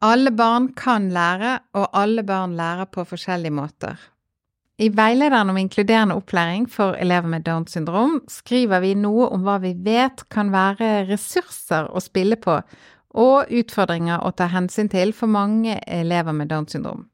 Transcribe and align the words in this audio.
Alle 0.00 0.30
barn 0.30 0.68
kan 0.78 1.08
lære, 1.10 1.58
og 1.74 1.88
alle 1.92 2.22
barn 2.22 2.54
lærer 2.54 2.86
på 2.86 3.02
forskjellige 3.04 3.50
måter. 3.50 3.96
I 4.78 4.92
veilederen 4.94 5.50
om 5.50 5.56
inkluderende 5.58 6.14
opplæring 6.14 6.68
for 6.70 6.94
elever 6.94 7.26
med 7.26 7.42
Downs 7.42 7.72
syndrom 7.74 8.20
skriver 8.30 8.78
vi 8.80 8.92
noe 8.94 9.26
om 9.34 9.42
hva 9.42 9.56
vi 9.58 9.72
vet 9.74 10.22
kan 10.30 10.52
være 10.54 11.08
ressurser 11.08 11.90
å 11.90 11.98
spille 11.98 12.38
på, 12.38 12.60
og 13.18 13.50
utfordringer 13.50 14.22
å 14.22 14.30
ta 14.38 14.46
hensyn 14.52 14.86
til 14.92 15.10
for 15.10 15.26
mange 15.26 15.80
elever 15.82 16.32
med 16.32 16.52
Downs 16.54 16.76
syndrom. 16.76 17.08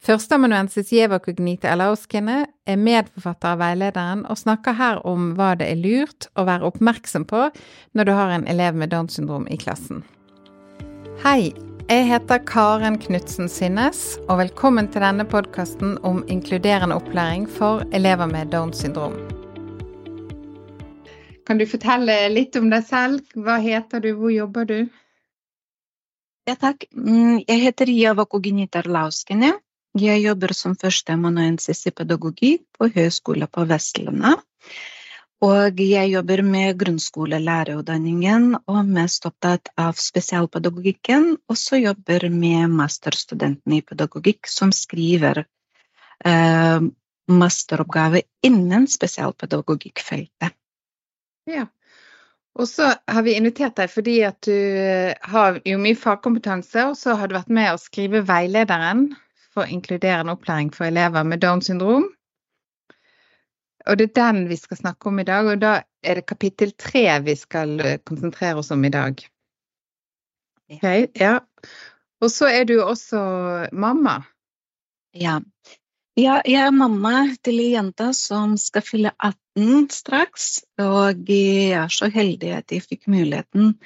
Førsteamanuensis 0.00 0.92
Jeva 0.92 1.20
Kognite 1.20 1.68
Elauskene 1.68 2.46
er 2.64 2.80
medforfatter 2.80 3.52
av 3.52 3.60
veilederen 3.60 4.24
og 4.24 4.40
snakker 4.40 4.80
her 4.80 5.04
om 5.04 5.34
hva 5.36 5.52
det 5.60 5.68
er 5.68 5.84
lurt 5.84 6.30
å 6.32 6.48
være 6.48 6.64
oppmerksom 6.72 7.28
på 7.28 7.50
når 7.92 8.08
du 8.08 8.16
har 8.16 8.32
en 8.32 8.48
elev 8.48 8.76
med 8.76 8.96
Downs 8.96 9.20
syndrom 9.20 9.44
i 9.52 9.60
klassen. 9.60 10.04
Hei, 11.24 11.52
jeg 11.86 12.06
heter 12.08 12.40
Karen 12.42 12.96
Knutsen 12.98 13.46
Synnes, 13.50 14.16
og 14.26 14.40
velkommen 14.40 14.88
til 14.90 15.04
denne 15.04 15.22
podkasten 15.28 15.92
om 16.06 16.24
inkluderende 16.26 16.96
opplæring 16.98 17.44
for 17.46 17.84
elever 17.94 18.26
med 18.26 18.50
Downs 18.50 18.80
syndrom. 18.82 19.14
Kan 21.46 21.60
du 21.60 21.66
fortelle 21.70 22.16
litt 22.32 22.58
om 22.58 22.66
deg 22.72 22.82
selv? 22.88 23.22
Hva 23.38 23.60
heter 23.62 24.02
du, 24.02 24.10
hvor 24.18 24.34
jobber 24.34 24.66
du? 24.66 24.80
Ja, 26.50 26.56
takk. 26.58 26.88
Mm, 26.90 27.44
jeg 27.46 27.62
heter 27.68 27.94
Java 27.94 28.26
Koginitar 28.26 28.90
Lauskene. 28.90 29.52
Jeg 29.96 30.24
jobber 30.24 30.52
som 30.58 30.74
førsteamanuensis 30.74 31.86
i 31.86 31.94
pedagogikk 31.94 32.66
på 32.74 32.90
Høgskolen 32.98 33.46
på 33.46 33.62
Vestlandet. 33.70 34.42
Og 35.44 35.80
jeg 35.84 36.08
jobber 36.14 36.40
med 36.42 36.78
grunnskolelærerutdanningen 36.80 38.54
og 38.56 38.78
mest 38.88 39.26
opptatt 39.28 39.68
av 39.76 39.98
spesialpedagogikken. 40.00 41.34
Og 41.50 41.58
så 41.60 41.76
jobber 41.82 42.30
med 42.32 42.72
masterstudentene 42.72 43.82
i 43.82 43.84
pedagogikk 43.84 44.48
som 44.48 44.72
skriver 44.72 45.42
eh, 46.24 46.80
masteroppgave 47.28 48.24
innen 48.48 48.88
spesialpedagogikkfeltet. 48.88 50.56
Ja. 51.46 51.66
Og 52.56 52.68
så 52.68 52.88
har 53.04 53.22
vi 53.22 53.36
invitert 53.36 53.76
deg 53.76 53.92
fordi 53.92 54.16
at 54.24 54.40
du 54.48 54.56
eh, 54.56 55.12
har 55.28 55.60
jo 55.68 55.76
mye 55.82 55.98
fagkompetanse, 56.00 56.88
og 56.88 56.96
så 56.96 57.18
har 57.20 57.28
du 57.28 57.36
vært 57.36 57.52
med 57.52 57.74
å 57.74 57.80
skrive 57.80 58.24
veilederen 58.24 59.10
for 59.52 59.68
inkluderende 59.68 60.32
opplæring 60.32 60.72
for 60.72 60.88
elever 60.88 61.28
med 61.28 61.44
Downs 61.44 61.68
syndrom. 61.68 62.08
Og 63.86 63.98
det 63.98 64.10
er 64.10 64.18
den 64.18 64.46
vi 64.50 64.58
skal 64.58 64.80
snakke 64.80 65.10
om 65.10 65.20
i 65.22 65.26
dag, 65.26 65.46
og 65.46 65.60
da 65.62 65.72
er 66.02 66.18
det 66.18 66.26
kapittel 66.26 66.72
tre 66.78 67.04
vi 67.22 67.36
skal 67.38 67.78
eh, 67.80 67.98
konsentrere 68.02 68.58
oss 68.62 68.72
om 68.74 68.84
i 68.84 68.92
dag. 68.92 69.20
Okay, 70.72 71.06
ja. 71.14 71.38
Og 72.22 72.32
så 72.32 72.48
er 72.50 72.64
du 72.66 72.80
også 72.82 73.20
mamma. 73.72 74.18
Ja. 75.14 75.38
ja. 76.18 76.40
jeg 76.42 76.66
er 76.66 76.74
mamma 76.74 77.28
til 77.44 77.60
ei 77.62 77.70
jente 77.76 78.10
som 78.16 78.56
skal 78.60 78.82
fylle 78.82 79.12
18 79.14 79.86
straks. 79.94 80.48
Og 80.82 81.30
jeg 81.30 81.76
er 81.78 81.92
så 81.92 82.10
heldig 82.10 82.52
at 82.58 82.74
jeg 82.74 82.86
fikk 82.86 83.06
muligheten 83.12 83.76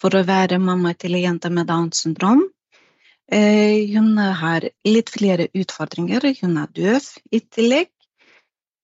for 0.00 0.14
å 0.14 0.24
være 0.26 0.60
mamma 0.62 0.94
til 0.94 1.18
ei 1.18 1.24
jente 1.26 1.50
med 1.50 1.66
Downs 1.72 2.04
syndrom. 2.04 2.46
Eh, 3.30 3.86
hun 3.94 4.18
har 4.18 4.68
litt 4.86 5.10
flere 5.10 5.48
utfordringer. 5.54 6.30
Hun 6.42 6.58
er 6.62 6.70
døv 6.74 7.10
i 7.34 7.42
tillegg. 7.42 7.90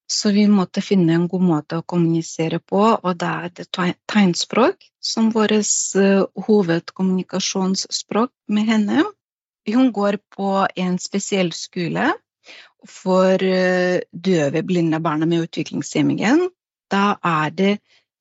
Så 0.06 0.30
vi 0.30 0.46
måtte 0.48 0.82
finne 0.82 1.16
en 1.16 1.26
god 1.28 1.42
måte 1.42 1.80
å 1.80 1.82
kommunisere 1.82 2.60
på, 2.62 2.82
og 2.94 3.16
da 3.18 3.32
er 3.46 3.54
det 3.58 3.66
tegnspråk 3.74 4.86
som 5.02 5.32
vårt 5.34 5.56
uh, 5.98 6.26
hovedkommunikasjonsspråk 6.46 8.30
med 8.54 8.70
henne. 8.70 9.04
Hun 9.66 9.90
går 9.92 10.20
på 10.30 10.50
en 10.76 10.98
spesiell 11.02 11.50
skole 11.52 12.12
for 12.86 13.42
uh, 13.42 13.98
døve, 14.12 14.62
blinde 14.62 15.02
barn 15.02 15.26
med 15.26 15.48
utviklingshemmingen. 15.48 16.46
Da 16.90 17.16
er 17.26 17.50
det 17.50 17.72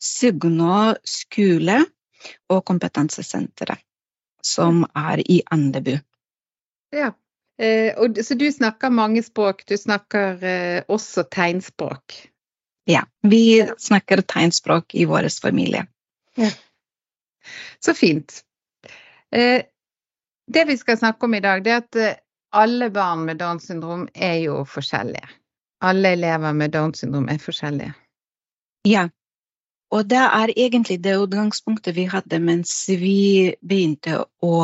Signå 0.02 0.96
skole 1.06 1.78
og 2.50 2.64
kompetansesenteret, 2.66 3.80
som 4.44 4.84
er 4.90 5.22
i 5.22 5.40
Andebu. 5.54 5.94
Ja. 6.94 7.14
Eh, 7.62 7.94
og, 7.98 8.18
så 8.26 8.36
du 8.36 8.52
snakker 8.52 8.90
mange 8.90 9.24
språk. 9.24 9.64
Du 9.68 9.78
snakker 9.78 10.44
eh, 10.44 10.82
også 10.88 11.24
tegnspråk? 11.32 12.18
Ja, 12.86 13.06
vi 13.22 13.64
snakker 13.78 14.22
tegnspråk 14.22 14.96
i 14.96 15.06
vår 15.10 15.30
familie. 15.42 15.88
Ja. 16.36 16.52
Så 17.80 17.94
fint. 17.94 18.42
Eh, 19.32 19.64
det 20.52 20.66
vi 20.66 20.78
skal 20.78 20.98
snakke 20.98 21.26
om 21.26 21.34
i 21.34 21.42
dag, 21.42 21.64
det 21.64 21.72
er 21.72 21.84
at 21.84 22.22
alle 22.56 22.90
barn 22.94 23.26
med 23.26 23.40
Downs 23.42 23.68
syndrom 23.68 24.08
er 24.14 24.38
jo 24.44 24.64
forskjellige. 24.70 25.28
Alle 25.84 26.14
elever 26.16 26.54
med 26.54 26.72
Downs 26.72 27.02
syndrom 27.02 27.30
er 27.30 27.42
forskjellige. 27.42 27.94
Ja, 28.86 29.08
og 29.94 30.06
det 30.10 30.22
er 30.22 30.54
egentlig 30.54 31.00
det 31.04 31.16
utgangspunktet 31.18 31.96
vi 31.96 32.06
hadde 32.10 32.40
mens 32.42 32.74
vi 32.90 33.56
begynte 33.62 34.24
å 34.46 34.56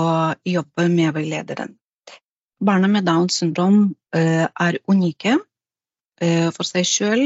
jobbe 0.46 0.88
med 0.94 1.14
veilederen 1.18 1.78
barna 2.62 2.88
med 2.88 3.06
Downs 3.06 3.40
syndrom 3.42 3.96
uh, 4.16 4.46
er 4.46 4.78
unike 4.88 5.38
uh, 5.38 6.50
for 6.56 6.68
seg 6.68 6.88
sjøl. 6.88 7.24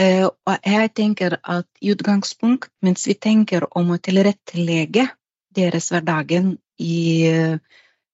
Uh, 0.00 0.28
og 0.48 0.54
jeg 0.64 0.92
tenker 0.96 1.36
at 1.40 1.68
i 1.80 1.92
utgangspunkt, 1.92 2.70
mens 2.84 3.06
vi 3.08 3.16
tenker 3.16 3.68
om 3.76 3.92
å 3.92 4.00
tilrettelegge 4.00 5.08
deres 5.56 5.90
hverdagen 5.90 6.54
i 6.80 7.26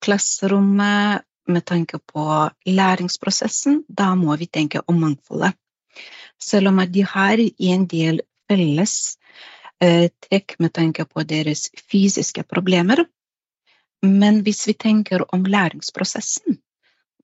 klasserommet 0.03 1.22
med 1.47 1.64
tanke 1.69 2.00
på 2.00 2.25
læringsprosessen, 2.64 3.82
da 3.87 4.14
må 4.19 4.34
vi 4.41 4.48
tenke 4.48 4.81
om 4.88 4.97
mangfoldet. 5.04 5.53
Selv 6.41 6.72
om 6.72 6.81
de 6.91 7.04
har 7.06 7.38
en 7.38 7.84
del 7.93 8.22
felles 8.48 8.97
trekk 9.78 10.56
med 10.64 10.72
tanke 10.81 11.04
på 11.04 11.26
deres 11.28 11.69
fysiske 11.93 12.47
problemer, 12.48 13.04
men 14.06 14.43
hvis 14.47 14.67
vi 14.69 14.75
tenker 14.75 15.25
om 15.34 15.44
læringsprosessen, 15.44 16.59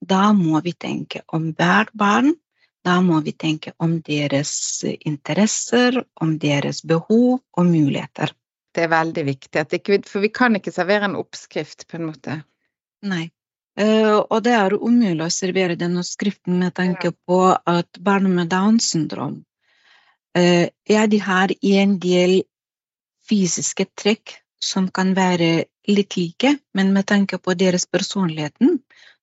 da 0.01 0.33
må 0.37 0.61
vi 0.65 0.73
tenke 0.73 1.23
om 1.29 1.53
hvert 1.57 1.93
barn. 1.95 2.35
Da 2.83 2.97
må 3.01 3.21
vi 3.23 3.33
tenke 3.33 3.73
om 3.79 4.01
deres 4.03 4.83
interesser, 5.07 6.01
om 6.21 6.39
deres 6.43 6.83
behov 6.83 7.39
og 7.53 7.67
muligheter. 7.67 8.33
Det 8.75 8.87
er 8.87 8.91
veldig 8.91 9.25
viktig, 9.29 9.63
for 10.09 10.25
vi 10.25 10.33
kan 10.35 10.57
ikke 10.59 10.73
servere 10.75 11.07
en 11.07 11.15
oppskrift, 11.21 11.87
på 11.87 12.01
en 12.01 12.09
måte. 12.09 12.41
Nei. 13.07 13.29
Uh, 13.79 14.27
og 14.29 14.43
det 14.45 14.53
er 14.53 14.75
umulig 14.75 15.25
å 15.25 15.33
servere 15.33 15.79
den 15.81 15.95
oppskriften 16.01 16.59
med 16.61 16.75
tanke 16.77 17.13
på 17.29 17.39
at 17.55 18.03
barn 18.03 18.27
med 18.35 18.51
Downs 18.53 18.91
syndrom 18.93 19.39
ja, 20.35 21.07
de 21.07 21.19
har 21.19 21.53
en 21.63 21.99
del 22.01 22.43
fysiske 23.29 23.87
trekk 23.97 24.39
som 24.63 24.89
kan 24.95 25.15
være 25.19 25.67
litt 25.91 26.17
like, 26.17 26.57
men 26.75 26.93
med 26.95 27.07
tanke 27.11 27.39
på 27.39 27.55
deres 27.59 27.87
personligheten, 27.91 28.79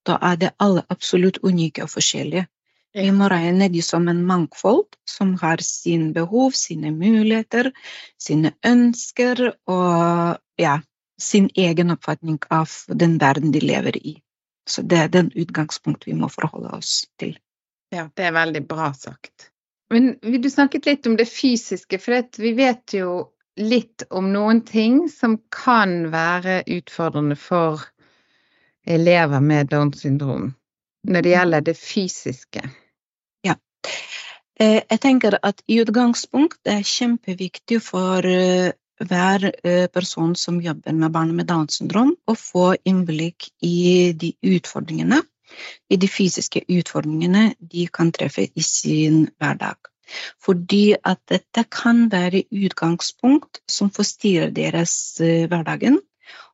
da 0.05 0.17
er 0.31 0.39
det 0.41 0.55
alle 0.59 0.83
absolutt 0.89 1.39
unike 1.43 1.85
og 1.85 1.93
forskjellige. 1.95 2.47
Vi 2.93 3.11
må 3.13 3.27
regne 3.29 3.69
de 3.69 3.81
som 3.85 4.07
en 4.09 4.21
mangfold 4.25 4.97
som 5.07 5.35
har 5.41 5.61
sine 5.61 6.09
behov, 6.13 6.55
sine 6.57 6.91
muligheter, 6.91 7.69
sine 8.17 8.55
ønsker 8.65 9.43
og 9.69 10.39
ja, 10.57 10.79
sin 11.21 11.51
egen 11.55 11.93
oppfatning 11.93 12.39
av 12.49 12.73
den 12.87 13.19
verden 13.21 13.53
de 13.53 13.61
lever 13.61 13.99
i. 14.01 14.15
Så 14.69 14.81
det 14.81 14.97
er 14.97 15.13
den 15.13 15.29
utgangspunkt 15.35 16.07
vi 16.07 16.17
må 16.17 16.31
forholde 16.33 16.73
oss 16.79 17.03
til. 17.21 17.37
Ja, 17.93 18.09
det 18.15 18.25
er 18.25 18.33
veldig 18.33 18.65
bra 18.69 18.91
sagt. 18.93 19.51
Men 19.89 20.15
du 20.21 20.49
snakket 20.49 20.85
litt 20.85 21.07
om 21.09 21.15
det 21.17 21.29
fysiske, 21.29 21.97
for 22.01 22.41
vi 22.41 22.53
vet 22.57 22.93
jo 22.93 23.29
litt 23.59 24.05
om 24.09 24.31
noen 24.33 24.61
ting 24.65 25.01
som 25.11 25.37
kan 25.51 26.09
være 26.13 26.61
utfordrende 26.79 27.35
for 27.39 27.83
elever 28.87 29.43
med 29.43 29.69
Downs 29.73 30.01
syndrom 30.05 30.53
når 31.07 31.23
det 31.23 31.33
gjelder 31.33 31.65
det 31.67 31.75
fysiske? 31.79 32.63
Ja. 33.45 33.55
Eh, 34.59 34.81
jeg 34.81 34.99
tenker 35.03 35.37
at 35.43 35.61
i 35.67 35.79
utgangspunkt 35.83 36.59
det 36.65 36.79
er 36.79 36.87
kjempeviktig 36.87 37.81
for 37.83 38.25
eh, 38.25 38.71
hver 38.99 39.51
eh, 39.63 39.87
person 39.87 40.35
som 40.35 40.59
jobber 40.61 40.95
med 40.95 41.11
barn 41.11 41.35
med 41.35 41.47
Downs 41.47 41.79
syndrom, 41.79 42.15
å 42.27 42.35
få 42.35 42.73
innblikk 42.83 43.49
i 43.63 44.11
de 44.11 44.33
utfordringene, 44.55 45.21
i 45.89 45.97
de 45.97 46.07
fysiske 46.07 46.65
utfordringene 46.67 47.53
de 47.59 47.87
kan 47.91 48.11
treffe 48.15 48.49
i 48.53 48.65
sin 48.65 49.27
hverdag. 49.39 49.88
Fordi 50.41 50.95
at 50.97 51.21
dette 51.31 51.65
kan 51.71 52.07
være 52.11 52.45
utgangspunkt 52.51 53.61
som 53.69 53.91
forstyrrer 53.93 54.53
deres 54.55 54.93
uh, 55.23 55.45
hverdagen, 55.51 55.99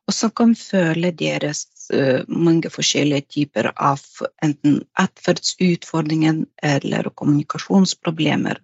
og 0.06 0.14
som 0.14 0.30
kan 0.30 0.54
føle 0.58 1.10
deres 1.18 1.66
uh, 1.94 2.22
mange 2.28 2.70
forskjellige 2.70 3.26
typer 3.38 3.72
av 3.74 4.02
enten 4.44 4.80
atferdsutfordringer 5.02 6.44
eller 6.62 7.10
kommunikasjonsproblemer 7.14 8.62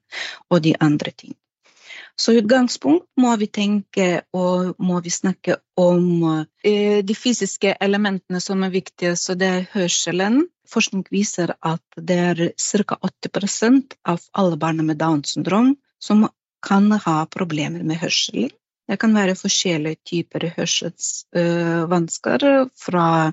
og 0.50 0.62
de 0.66 0.76
andre 0.80 1.14
ting. 1.16 1.34
Så 2.20 2.32
utgangspunkt 2.36 3.06
må 3.20 3.36
vi 3.40 3.46
tenke 3.48 4.22
og 4.36 4.74
må 4.82 5.00
vi 5.02 5.10
snakke 5.10 5.56
om 5.80 6.44
eh, 6.64 7.00
de 7.04 7.14
fysiske 7.16 7.76
elementene 7.80 8.40
som 8.40 8.62
er 8.62 8.70
viktige. 8.74 9.16
Så 9.16 9.34
det 9.38 9.48
er 9.48 9.68
hørselen. 9.72 10.46
Forskning 10.68 11.04
viser 11.12 11.54
at 11.58 11.82
det 11.96 12.18
er 12.18 12.52
ca. 12.56 12.96
80% 13.00 13.96
av 14.08 14.20
alle 14.32 14.56
barn 14.60 14.86
med 14.86 14.96
Downs 15.00 15.34
syndrom 15.34 15.76
som 16.02 16.28
kan 16.62 16.92
ha 16.92 17.26
problemer 17.26 17.82
med 17.82 17.96
hørselen. 18.02 18.50
Det 18.88 18.98
kan 19.00 19.14
være 19.14 19.38
forskjellige 19.38 19.96
typer 20.04 20.52
hørselsvansker, 20.56 22.44
uh, 22.44 22.68
fra 22.76 23.32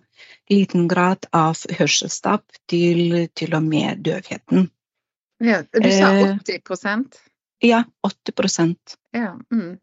liten 0.50 0.88
grad 0.88 1.26
av 1.36 1.58
hørselstap 1.80 2.44
til 2.70 3.28
til 3.36 3.56
og 3.58 3.64
med 3.66 3.98
døvheten. 4.06 4.70
Ja, 5.40 5.64
du 5.64 5.90
sa 5.92 6.38
80 6.46 6.54
eh, 6.54 7.04
Ja, 7.60 7.84
80% 8.08 8.76
ja, 9.12 9.40
mm. 9.52 9.78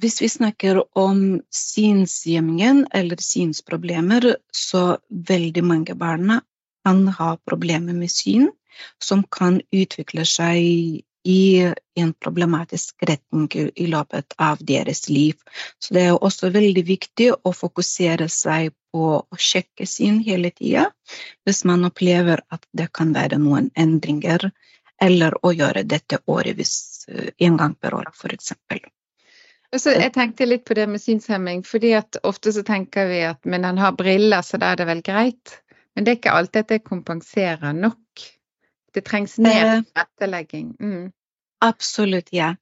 Hvis 0.00 0.22
vi 0.22 0.28
snakker 0.28 0.98
om 0.98 1.40
synshjemmingen 1.50 2.86
eller 2.94 3.16
synsproblemer, 3.16 4.36
så 4.54 4.98
veldig 5.10 5.64
mange 5.66 5.94
barn 5.98 6.40
kan 6.86 7.08
ha 7.08 7.36
problemer 7.48 7.92
med 7.92 8.10
syn 8.10 8.50
som 9.02 9.24
kan 9.30 9.60
utvikle 9.74 10.24
seg 10.24 11.02
i 11.24 11.72
en 11.94 12.12
problematisk 12.12 13.02
retning 13.08 13.48
i 13.76 13.86
løpet 13.86 14.34
av 14.38 14.62
deres 14.64 15.08
liv. 15.08 15.34
Så 15.78 15.94
det 15.94 16.06
er 16.08 16.16
også 16.16 16.52
veldig 16.54 16.84
viktig 16.86 17.32
å 17.44 17.52
fokusere 17.52 18.28
seg 18.32 18.70
på 18.94 19.10
å 19.20 19.38
sjekke 19.38 19.86
syn 19.86 20.22
hele 20.26 20.50
tida 20.54 20.88
hvis 21.44 21.64
man 21.68 21.84
opplever 21.90 22.40
at 22.48 22.64
det 22.72 22.88
kan 22.96 23.12
være 23.14 23.38
noen 23.42 23.68
endringer, 23.76 24.50
eller 25.00 25.36
å 25.44 25.52
gjøre 25.52 25.84
dette 25.88 26.20
årevis, 26.28 26.72
eh, 26.74 26.89
en 27.08 27.56
gang 27.60 27.76
per 27.80 27.94
år, 27.94 28.10
f.eks. 28.14 28.52
Så 29.78 29.92
jeg 29.94 30.10
tenkte 30.14 30.48
litt 30.48 30.64
på 30.66 30.74
det 30.74 30.88
med 30.90 31.02
synshemming, 31.02 31.62
fordi 31.66 31.92
at 31.94 32.18
ofte 32.26 32.50
så 32.52 32.64
tenker 32.66 33.06
vi 33.06 33.20
at 33.28 33.46
men 33.46 33.64
han 33.64 33.78
har 33.78 33.94
briller, 33.98 34.42
så 34.42 34.58
da 34.58 34.72
er 34.72 34.80
det 34.80 34.88
vel 34.88 35.02
greit. 35.06 35.60
Men 35.94 36.04
det 36.06 36.12
er 36.12 36.18
ikke 36.18 36.34
alltid 36.34 36.64
at 36.64 36.72
det 36.74 36.82
kompenserer 36.86 37.76
nok. 37.76 38.24
Det 38.94 39.04
trengs 39.06 39.38
mer 39.38 39.76
eh, 39.76 39.82
etterlegging. 40.02 40.72
Mm. 40.80 41.12
Absolutt, 41.62 42.32
ja. 42.34 42.54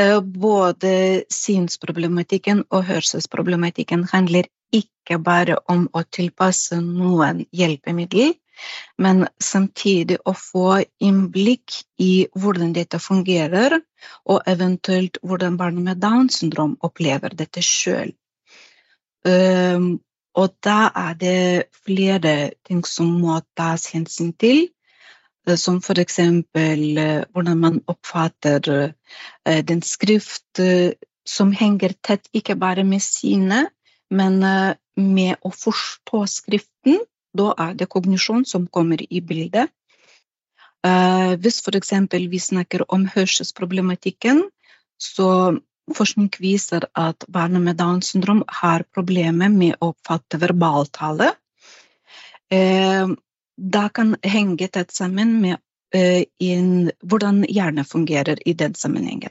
Eh, 0.00 0.20
både 0.20 1.24
synsproblematikken 1.32 2.64
og 2.70 2.86
hørselsproblematikken 2.88 4.06
handler 4.12 4.48
ikke 4.74 5.18
bare 5.20 5.58
om 5.70 5.84
å 5.92 6.04
tilpasse 6.08 6.80
noen 6.80 7.44
hjelpemiddel, 7.52 8.32
men 8.98 9.26
samtidig 9.42 10.18
å 10.24 10.34
få 10.38 10.80
innblikk 11.02 11.80
i 12.00 12.26
hvordan 12.34 12.74
dette 12.76 13.00
fungerer, 13.02 13.80
og 14.28 14.48
eventuelt 14.50 15.18
hvordan 15.22 15.58
barn 15.60 15.82
med 15.84 16.02
Downs 16.02 16.40
syndrom 16.42 16.76
opplever 16.84 17.34
dette 17.34 17.62
sjøl. 17.64 18.12
Um, 19.24 19.96
og 20.34 20.54
da 20.66 20.90
er 20.98 21.14
det 21.18 21.40
flere 21.86 22.34
ting 22.66 22.82
som 22.86 23.12
må 23.22 23.38
tas 23.56 23.86
hensyn 23.94 24.32
til. 24.34 24.66
Eh, 25.46 25.56
som 25.56 25.80
eksempel 25.98 26.98
eh, 26.98 27.24
hvordan 27.32 27.60
man 27.60 27.80
oppfatter 27.86 28.94
eh, 29.44 29.64
den 29.64 29.82
skrift 29.82 30.60
som 31.24 31.52
henger 31.52 31.94
tett 32.02 32.28
ikke 32.32 32.56
bare 32.56 32.84
med 32.84 33.00
synet, 33.00 33.70
men 34.10 34.40
med 34.96 35.36
å 35.40 35.50
forstå 35.50 36.26
skriften. 36.28 37.00
Da 37.34 37.52
er 37.58 37.74
det 37.78 37.90
kognisjon 37.90 38.44
som 38.46 38.66
kommer 38.66 39.02
i 39.02 39.20
bildet. 39.20 39.72
Hvis 41.40 41.62
f.eks. 41.64 41.92
vi 42.30 42.38
snakker 42.38 42.84
om 42.92 43.06
hørselsproblematikken, 43.10 44.44
så 45.00 45.58
forskning 45.96 46.30
viser 46.40 46.86
at 46.94 47.24
barn 47.28 47.58
med 47.64 47.80
Downs 47.80 48.12
syndrom 48.12 48.44
har 48.60 48.84
problemer 48.94 49.50
med 49.50 49.76
å 49.80 49.92
oppfatte 49.92 50.38
verbaltale 50.40 51.32
da 53.56 53.88
kan 53.88 54.16
henge 54.22 54.68
tett 54.68 54.92
sammen 54.92 55.40
med 55.40 55.58
in, 56.42 56.90
hvordan 57.02 57.44
hjernen 57.48 57.86
fungerer 57.86 58.40
i 58.48 58.54
den 58.58 58.74
sammenhengen. 58.74 59.30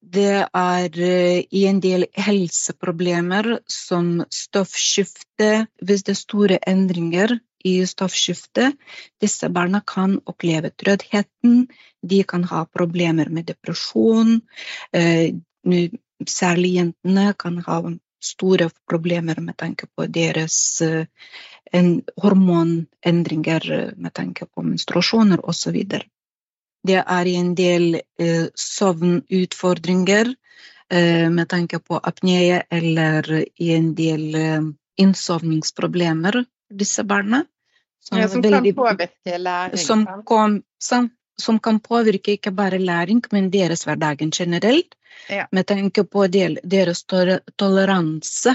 Det 0.00 0.42
er 0.42 0.94
uh, 0.96 1.38
i 1.52 1.64
en 1.68 1.80
del 1.84 2.06
helseproblemer 2.16 3.58
som 3.68 4.22
stoffskifte 4.32 5.66
Hvis 5.82 6.04
det 6.06 6.14
er 6.14 6.20
store 6.20 6.58
endringer 6.66 7.36
i 7.64 7.74
stoffskiftet, 7.84 8.78
disse 9.20 9.50
barna 9.52 9.82
kan 9.84 10.16
oppleve 10.24 10.70
trøttheten, 10.72 11.66
de 12.00 12.22
kan 12.24 12.46
ha 12.48 12.64
problemer 12.64 13.28
med 13.28 13.50
depresjon. 13.52 14.38
Uh, 14.96 15.28
særlig 16.26 16.70
jentene 16.78 17.34
kan 17.36 17.60
ha 17.66 17.82
store 18.24 18.70
problemer 18.88 19.36
med 19.44 19.58
tanke 19.60 19.90
på 19.96 20.08
deres 20.08 20.80
hormonendringer 21.72 23.72
eh, 23.72 23.88
med 23.96 24.14
tanke 24.14 24.46
på 24.46 24.62
menstruasjoner 24.62 25.48
osv. 25.48 25.84
Det 26.86 27.00
er 27.00 27.28
en 27.28 27.54
del 27.54 27.94
eh, 27.96 28.46
søvnutfordringer 28.56 30.30
eh, 30.92 31.26
med 31.30 31.48
tanke 31.48 31.78
på 31.78 32.00
apné 32.00 32.62
eller 32.70 33.32
en 33.56 33.94
del 33.94 34.34
eh, 34.34 34.62
innsovningsproblemer 34.96 36.44
disse 36.70 37.04
barna. 37.04 37.44
Som, 38.00 38.18
ja, 38.18 38.28
som 38.28 38.42
veldig, 38.42 38.74
kan 38.74 38.84
påvirke 38.84 39.38
læring? 39.38 39.78
Som, 39.78 40.06
kom, 40.24 40.62
som, 40.78 41.10
som, 41.36 41.58
kan 41.58 41.80
påvirke 41.80 42.32
ikke 42.32 42.50
bare 42.50 42.78
læring, 42.78 43.20
men 43.30 43.50
deres 43.50 43.84
hverdagen 43.84 44.32
generelt. 44.32 44.96
Ja. 45.28 45.46
Med 45.52 45.66
tanke 45.66 46.04
på 46.04 46.26
del, 46.26 46.58
deres 46.64 47.04
toleranse 47.04 48.54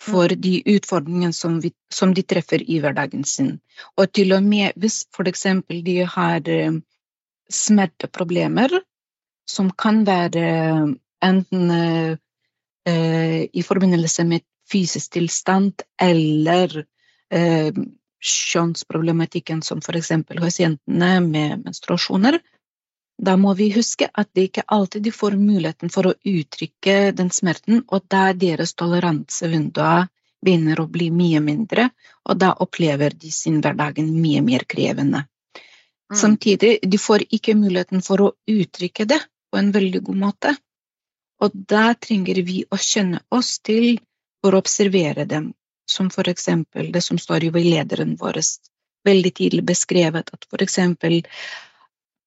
for 0.00 0.32
mm. 0.32 0.40
de 0.40 0.62
utfordringene 0.66 1.32
som, 1.32 1.60
vi, 1.60 1.72
som, 1.94 2.14
de 2.14 2.22
treffer 2.22 2.62
i 2.70 2.80
hverdagen 2.82 3.24
sin. 3.24 3.60
Og 3.96 4.12
til 4.12 4.34
og 4.36 4.42
med 4.42 4.74
hvis 4.76 5.04
f.eks. 5.14 5.46
de 5.86 5.96
har 6.16 6.50
uh, 6.50 6.80
smerteproblemer, 7.52 8.80
som 9.50 9.70
kan 9.70 10.02
være 10.06 10.46
enten 11.24 11.70
eh, 11.70 13.46
i 13.52 13.62
forbindelse 13.62 14.24
med 14.24 14.44
fysisk 14.70 15.12
tilstand 15.14 15.84
eller 16.02 16.84
eh, 17.30 17.72
kjønnsproblematikken, 18.26 19.62
som 19.62 19.78
f.eks. 19.78 20.12
hos 20.40 20.60
jentene 20.60 21.12
med 21.22 21.64
menstruasjoner, 21.64 22.40
da 23.16 23.36
må 23.40 23.54
vi 23.56 23.70
huske 23.72 24.08
at 24.12 24.28
de 24.36 24.44
ikke 24.48 24.66
alltid 24.66 25.08
får 25.14 25.38
muligheten 25.40 25.92
for 25.92 26.10
å 26.10 26.16
uttrykke 26.20 27.12
den 27.16 27.30
smerten, 27.32 27.84
og 27.88 28.04
da 28.12 28.32
deres 28.36 28.74
toleransevinduer 28.76 30.10
begynner 30.44 30.80
å 30.82 30.90
bli 30.90 31.08
mye 31.10 31.40
mindre, 31.40 31.88
og 32.28 32.38
da 32.42 32.52
opplever 32.60 33.16
de 33.16 33.32
sin 33.32 33.62
hverdagen 33.64 34.10
mye 34.20 34.42
mer 34.44 34.66
krevende. 34.68 35.24
Mm. 36.10 36.18
Samtidig, 36.20 36.78
de 36.82 36.98
får 36.98 37.24
ikke 37.34 37.56
muligheten 37.58 38.02
for 38.02 38.22
å 38.22 38.32
uttrykke 38.46 39.08
det 39.10 39.18
på 39.50 39.58
en 39.58 39.72
veldig 39.74 40.02
god 40.06 40.20
måte. 40.22 40.54
Og 41.42 41.52
der 41.52 41.96
trenger 42.00 42.40
vi 42.46 42.62
å 42.70 42.78
kjenne 42.80 43.20
oss 43.34 43.58
til 43.58 43.98
for 44.44 44.54
å 44.54 44.62
observere 44.62 45.26
dem, 45.26 45.50
som 45.90 46.10
eksempel 46.30 46.92
det 46.92 47.02
som 47.02 47.18
står 47.18 47.48
i 47.48 47.52
veilederen 47.54 48.14
vår, 48.20 48.38
veldig 49.04 49.32
tidlig 49.34 49.64
beskrevet, 49.66 50.30
at 50.32 50.46
eksempel 50.62 51.20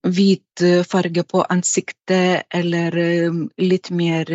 hvit 0.03 0.61
eh, 0.63 0.83
farge 0.87 1.23
på 1.23 1.43
ansiktet 1.43 2.47
eller 2.49 2.97
eh, 2.97 3.39
litt 3.57 3.89
mer 3.91 4.31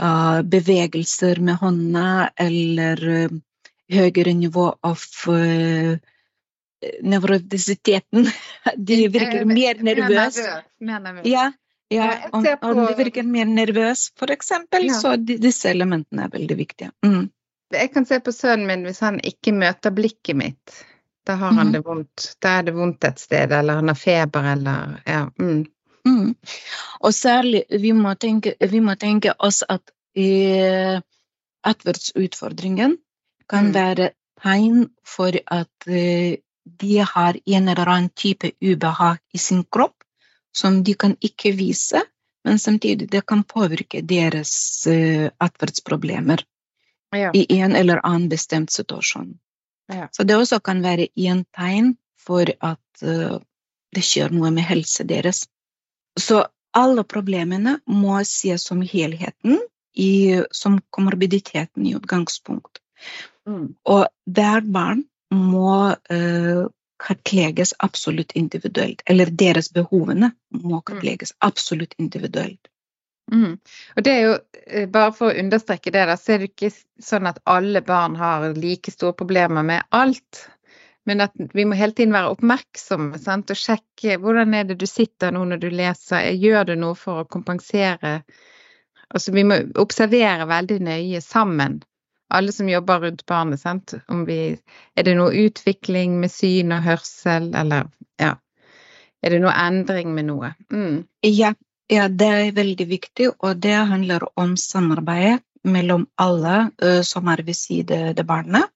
uh, 0.00 0.42
bevegelser 0.42 1.38
med 1.40 1.60
hånda 1.60 2.30
eller 2.36 3.04
høyere 3.92 4.34
nivå 4.34 4.66
av 4.82 5.04
uh, 5.30 5.94
nevrotisiteten. 7.02 8.26
De 8.76 9.08
virker 9.08 9.44
mer 9.44 9.82
nervøse. 9.82 10.62
Ja, 11.24 11.52
ja, 11.88 12.18
om, 12.32 12.46
om, 12.60 12.86
de 12.86 12.94
virker 12.98 13.22
mer 13.22 13.46
nervøse, 13.46 14.12
eksempel, 14.28 14.86
ja. 14.86 14.94
så 14.94 15.16
de, 15.16 15.38
disse 15.38 15.70
elementene 15.70 16.26
er 16.26 16.32
veldig 16.32 16.56
viktige. 16.58 16.90
Mm. 17.06 17.28
Jeg 17.74 17.92
kan 17.94 18.06
se 18.06 18.18
på 18.20 18.32
sønnen 18.34 18.66
min 18.66 18.84
hvis 18.86 19.00
han 19.02 19.20
ikke 19.22 19.54
møter 19.54 19.94
blikket 19.94 20.38
mitt. 20.38 20.82
Da 21.26 21.34
har 21.34 21.54
han 21.54 21.66
mhm. 21.66 21.72
det 21.74 21.82
vondt. 21.86 22.26
Da 22.42 22.58
er 22.58 22.68
det 22.68 22.74
vondt 22.76 23.04
et 23.04 23.18
sted, 23.18 23.52
eller 23.52 23.80
han 23.80 23.90
har 23.90 23.98
feber, 23.98 24.52
eller 24.52 25.00
ja. 25.06 25.24
Mm. 25.38 25.64
Mm. 26.06 26.34
Og 27.00 27.14
særlig, 27.14 27.64
vi 27.70 27.90
må 27.92 28.14
tenke, 28.14 28.54
vi 28.60 28.80
må 28.80 28.94
tenke 28.94 29.34
oss 29.42 29.64
at 29.68 29.90
eh, 30.14 31.00
atferdsutfordringen 31.66 32.94
kan 33.50 33.70
mm. 33.70 33.74
være 33.74 34.10
tegn 34.42 34.86
for 35.06 35.34
at 35.46 35.88
eh, 35.90 36.38
de 36.66 36.98
har 36.98 37.38
en 37.44 37.68
eller 37.68 37.86
annen 37.86 38.10
type 38.10 38.50
ubehag 38.60 39.18
i 39.32 39.38
sin 39.38 39.64
kropp 39.64 40.02
som 40.56 40.82
de 40.84 40.94
kan 40.94 41.16
ikke 41.20 41.52
vise, 41.52 42.00
men 42.44 42.58
samtidig 42.58 43.10
det 43.10 43.26
kan 43.26 43.44
påvirke 43.44 44.00
deres 44.02 44.52
uh, 44.88 45.28
atferdsproblemer 45.38 46.42
ja. 47.16 47.30
i 47.34 47.46
en 47.58 47.76
eller 47.76 48.00
annen 48.06 48.28
bestemt 48.28 48.72
situasjon. 48.72 49.36
Ja. 49.92 50.08
Så 50.12 50.24
det 50.24 50.36
også 50.36 50.60
kan 50.60 50.82
være 50.82 51.08
én 51.14 51.44
tegn 51.54 51.94
for 52.18 52.50
at 52.60 53.02
uh, 53.04 53.38
det 53.94 54.04
skjer 54.04 54.32
noe 54.34 54.50
med 54.50 54.66
helsa 54.66 55.04
deres. 55.04 55.46
Så 56.18 56.44
alle 56.76 57.04
problemene 57.04 57.78
må 57.86 58.18
ses 58.24 58.66
som 58.66 58.82
helheten, 58.82 59.60
i, 59.96 60.42
som 60.52 60.80
komorbiditeten 60.92 61.86
i 61.88 61.94
utgangspunkt. 61.96 62.82
Mm. 63.48 63.76
Og 63.88 64.02
hvert 64.28 64.66
barn 64.72 65.06
må 65.34 65.72
uh, 65.90 66.66
kartlegges 67.02 67.74
absolutt 67.78 68.32
individuelt. 68.32 69.02
Eller 69.06 69.30
deres 69.30 69.72
behovene 69.72 70.32
må 70.50 70.78
mm. 70.78 70.82
kartlegges 70.90 71.34
absolutt 71.44 71.94
individuelt. 71.98 72.70
Mm. 73.32 73.56
Og 73.96 74.04
det 74.06 74.12
er 74.12 74.20
jo, 74.22 74.34
eh, 74.66 74.88
Bare 74.88 75.12
for 75.12 75.32
å 75.32 75.38
understreke 75.38 75.90
det, 75.90 76.04
da, 76.06 76.16
så 76.16 76.34
er 76.36 76.44
det 76.44 76.52
ikke 76.52 76.70
sånn 77.02 77.26
at 77.26 77.40
alle 77.44 77.82
barn 77.82 78.14
har 78.16 78.52
like 78.54 78.94
store 78.94 79.16
problemer 79.18 79.66
med 79.66 79.82
alt. 79.90 80.46
Men 81.06 81.22
at 81.22 81.34
vi 81.54 81.64
må 81.66 81.76
hele 81.78 81.94
tiden 81.94 82.14
være 82.14 82.32
oppmerksomme 82.34 83.18
sant? 83.22 83.50
og 83.50 83.58
sjekke 83.58 84.18
hvordan 84.22 84.54
er 84.58 84.64
det 84.66 84.78
du 84.80 84.86
sitter 84.90 85.34
nå 85.34 85.44
når 85.46 85.62
du 85.62 85.68
leser. 85.70 86.32
Gjør 86.34 86.70
du 86.70 86.74
noe 86.80 86.98
for 86.98 87.22
å 87.22 87.28
kompensere? 87.30 88.20
Altså, 89.06 89.32
vi 89.32 89.44
må 89.46 89.60
observere 89.78 90.48
veldig 90.50 90.80
nøye 90.82 91.20
sammen 91.22 91.78
alle 92.28 92.52
som 92.52 92.68
jobber 92.68 93.00
rundt 93.00 93.26
barnet. 93.26 93.60
Sant? 93.60 93.94
Om 94.08 94.24
vi, 94.24 94.58
er 94.94 95.06
det 95.06 95.14
noe 95.18 95.34
utvikling 95.46 96.18
med 96.20 96.32
syn 96.32 96.74
og 96.74 96.84
hørsel, 96.86 97.52
eller 97.54 97.90
ja. 98.20 98.34
Er 99.22 99.34
det 99.34 99.40
noe 99.42 99.54
endring 99.56 100.12
med 100.14 100.28
noe? 100.28 100.52
Mm. 100.72 101.04
Ja, 101.26 101.54
ja, 101.90 102.08
det 102.08 102.26
er 102.26 102.56
veldig 102.56 102.86
viktig, 102.90 103.30
og 103.38 103.62
det 103.62 103.76
handler 103.90 104.26
om 104.38 104.56
samarbeidet 104.60 105.40
mellom 105.66 106.06
alle 106.22 106.68
uh, 106.82 107.00
som 107.02 107.28
er 107.32 107.42
ved 107.46 107.58
siden 107.58 108.12
av 108.12 108.26
barnet. 108.26 108.70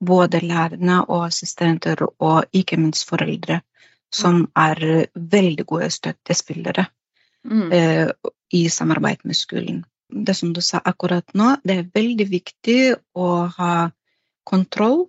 Både 0.00 0.40
lærerne 0.42 1.02
og 1.04 1.28
assistenter, 1.28 2.02
og 2.18 2.50
ikke 2.52 2.80
minst 2.80 3.06
foreldre, 3.06 3.60
som 4.12 4.48
er 4.58 5.06
veldig 5.14 5.66
gode 5.66 5.90
støttespillere 5.94 6.88
mm. 7.46 7.70
uh, 7.70 8.32
i 8.52 8.66
samarbeid 8.68 9.22
med 9.24 9.38
skolen 9.38 9.84
det 10.12 10.34
som 10.38 10.52
du 10.52 10.60
sa 10.62 10.80
akkurat 10.84 11.34
nå, 11.34 11.56
det 11.64 11.78
er 11.78 11.90
veldig 11.94 12.28
viktig 12.28 12.78
å 13.18 13.28
ha 13.56 13.74
kontroll 14.48 15.06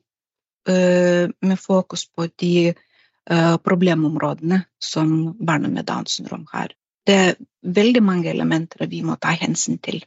uh, 0.69 1.25
med 1.29 1.59
fokus 1.59 2.05
på 2.09 2.27
de 2.39 2.73
uh, 2.73 3.57
problemområdene 3.57 4.63
som 4.79 5.33
barna 5.39 5.71
med 5.73 5.87
Downs 5.89 6.17
syndrom 6.19 6.47
har. 6.51 6.73
Det 7.03 7.15
er 7.19 7.35
veldig 7.63 8.03
mange 8.03 8.31
elementer 8.31 8.87
vi 8.87 9.01
må 9.03 9.17
ta 9.19 9.33
hensyn 9.35 9.79
til. 9.83 10.03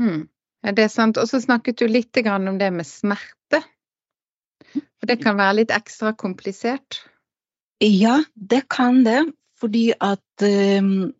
Mm. 0.00 0.28
Ja, 0.64 0.72
det 0.76 0.86
er 0.86 0.92
sant. 0.92 1.20
Og 1.20 1.28
så 1.28 1.40
snakket 1.40 1.80
du 1.80 1.86
litt 1.88 2.16
om 2.26 2.58
det 2.58 2.70
med 2.72 2.86
smerte. 2.88 3.62
For 4.72 5.08
det 5.08 5.20
kan 5.22 5.38
være 5.38 5.60
litt 5.62 5.72
ekstra 5.74 6.12
komplisert? 6.16 7.00
Ja, 7.80 8.22
det 8.34 8.68
kan 8.68 9.04
det. 9.04 9.24
Fordi 9.60 9.90
at 9.92 10.44
um, 10.80 11.12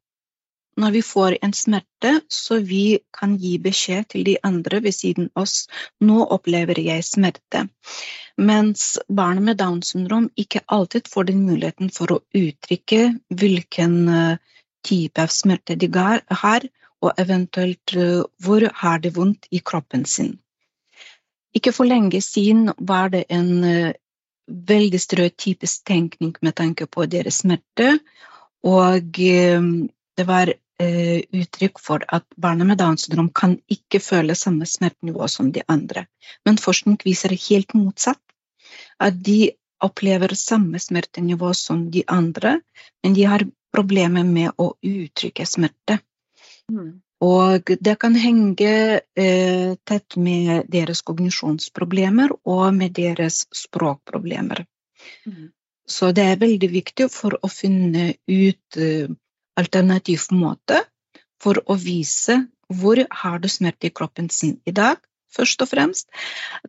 når 0.76 0.90
vi 0.94 1.02
får 1.02 1.36
en 1.42 1.52
smerte, 1.52 2.12
så 2.28 2.58
vi 2.64 2.98
kan 3.16 3.36
gi 3.40 3.56
beskjed 3.58 4.08
til 4.12 4.24
de 4.24 4.36
andre 4.46 4.80
ved 4.84 4.94
siden 4.94 5.30
oss 5.34 5.66
nå 6.00 6.24
opplever 6.36 6.80
jeg 6.80 7.04
smerte. 7.04 7.66
Mens 8.36 8.98
barn 9.08 9.42
med 9.44 9.58
Downs 9.60 9.92
syndrom 9.92 10.30
ikke 10.36 10.62
alltid 10.66 11.08
får 11.08 11.30
den 11.30 11.42
muligheten 11.46 11.90
for 11.90 12.12
å 12.12 12.20
uttrykke 12.34 13.00
hvilken 13.28 13.96
eh, 14.08 14.36
type 14.86 15.20
av 15.20 15.32
smerte 15.34 15.76
de 15.76 15.90
har, 16.44 16.68
og 17.00 17.18
eventuelt 17.18 17.96
eh, 17.96 18.22
hvor 18.44 18.68
har 18.82 19.02
de 19.02 19.12
vondt 19.16 19.50
i 19.50 19.60
kroppen 19.60 20.04
sin. 20.04 20.38
Ikke 21.54 21.72
for 21.74 21.84
lenge 21.84 22.20
siden 22.22 22.70
var 22.78 23.10
det 23.10 23.26
en 23.28 23.50
veldig 23.64 23.98
veldig 24.50 25.00
stereotypisk 25.00 25.84
tenkning 25.86 26.34
med 26.42 26.54
tanke 26.54 26.86
på 26.86 27.06
deres 27.06 27.42
smerte. 27.44 27.98
Og 28.62 29.18
det 30.16 30.26
var 30.28 30.52
eh, 30.52 31.20
uttrykk 31.32 31.80
for 31.80 32.04
at 32.08 32.26
barna 32.36 32.64
med 32.64 32.80
Downs 32.80 33.06
syndrom 33.06 33.30
kan 33.34 33.58
ikke 33.70 34.00
føle 34.02 34.36
samme 34.38 34.66
smertenivå 34.66 35.28
som 35.28 35.52
de 35.52 35.62
andre. 35.68 36.06
Men 36.44 36.60
forskning 36.60 36.98
viser 37.04 37.36
helt 37.48 37.74
motsatt. 37.74 38.20
At 39.00 39.16
de 39.24 39.52
opplever 39.80 40.34
samme 40.36 40.78
smertenivå 40.78 41.54
som 41.54 41.86
de 41.90 42.04
andre, 42.06 42.60
men 43.02 43.14
de 43.16 43.24
har 43.24 43.46
problemer 43.72 44.26
med 44.26 44.52
å 44.58 44.74
uttrykke 44.82 45.46
smerte. 45.46 46.00
Mm. 46.70 47.00
Og 47.20 47.72
det 47.80 47.94
kan 48.00 48.16
henge 48.16 48.74
eh, 49.00 49.72
tett 49.84 50.16
med 50.16 50.68
deres 50.72 51.02
kognisjonsproblemer 51.04 52.32
og 52.48 52.66
med 52.76 52.94
deres 52.96 53.42
språkproblemer. 53.56 54.64
Mm. 55.28 55.50
Så 55.90 56.12
det 56.16 56.24
er 56.24 56.40
veldig 56.40 56.70
viktig 56.72 57.10
for 57.12 57.36
å 57.36 57.50
finne 57.52 58.14
ut 58.30 58.80
eh, 58.80 59.10
alternativ 59.60 60.26
måte 60.34 60.82
for 61.42 61.60
å 61.66 61.76
vise 61.80 62.40
hvor 62.70 63.00
har 63.22 63.40
du 63.42 63.48
smerte 63.50 63.88
i 63.88 63.94
kroppen 63.94 64.30
sin 64.30 64.60
i 64.66 64.74
dag, 64.74 65.00
først 65.34 65.62
og 65.64 65.70
fremst. 65.70 66.10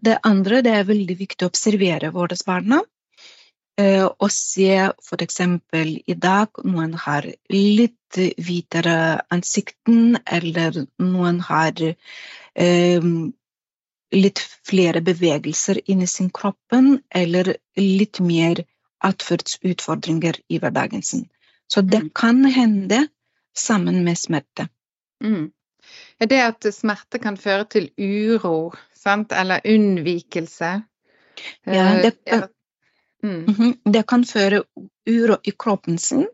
Det 0.01 0.17
andre 0.27 0.61
det 0.65 0.73
er 0.77 0.89
veldig 0.89 1.17
viktig 1.19 1.45
å 1.45 1.51
observere 1.51 2.11
våre 2.15 2.37
barna. 2.45 2.81
Eh, 3.79 4.05
og 4.05 4.31
se 4.33 4.71
f.eks. 4.89 5.39
i 6.13 6.15
dag 6.25 6.63
noen 6.67 6.95
har 7.05 7.27
litt 7.49 8.17
hvitere 8.17 9.21
ansikten, 9.31 10.17
eller 10.25 10.83
noen 10.99 11.39
har 11.47 11.79
eh, 11.85 13.07
litt 14.11 14.41
flere 14.67 15.01
bevegelser 15.01 15.79
inni 15.85 16.07
sin 16.07 16.29
kroppen, 16.29 16.97
eller 17.09 17.55
litt 17.79 18.19
mer 18.19 18.65
atferdsutfordringer 19.01 20.41
i 20.49 20.59
hverdagen 20.59 21.05
sin. 21.05 21.29
Så 21.73 21.81
det 21.81 21.97
mm. 21.97 22.09
kan 22.15 22.45
hende 22.45 23.07
sammen 23.57 24.03
med 24.03 24.17
smerte. 24.17 24.67
Mm. 25.23 25.51
Er 26.19 26.27
det 26.27 26.39
at 26.43 26.67
smerte 26.75 27.19
kan 27.21 27.37
føre 27.37 27.65
til 27.65 27.89
uro, 27.97 28.73
sant? 28.95 29.31
eller 29.31 29.63
unnvikelse? 29.65 30.71
Ja, 31.65 31.85
eh, 31.85 32.01
det 32.01 32.11
kan, 32.27 32.43
mm. 33.23 33.39
Mhm, 33.47 33.73
det 33.93 34.03
kan 34.07 34.25
føre 34.25 34.63
uro 35.07 35.39
i 35.43 35.51
kroppen 35.51 35.97
sin. 35.97 36.27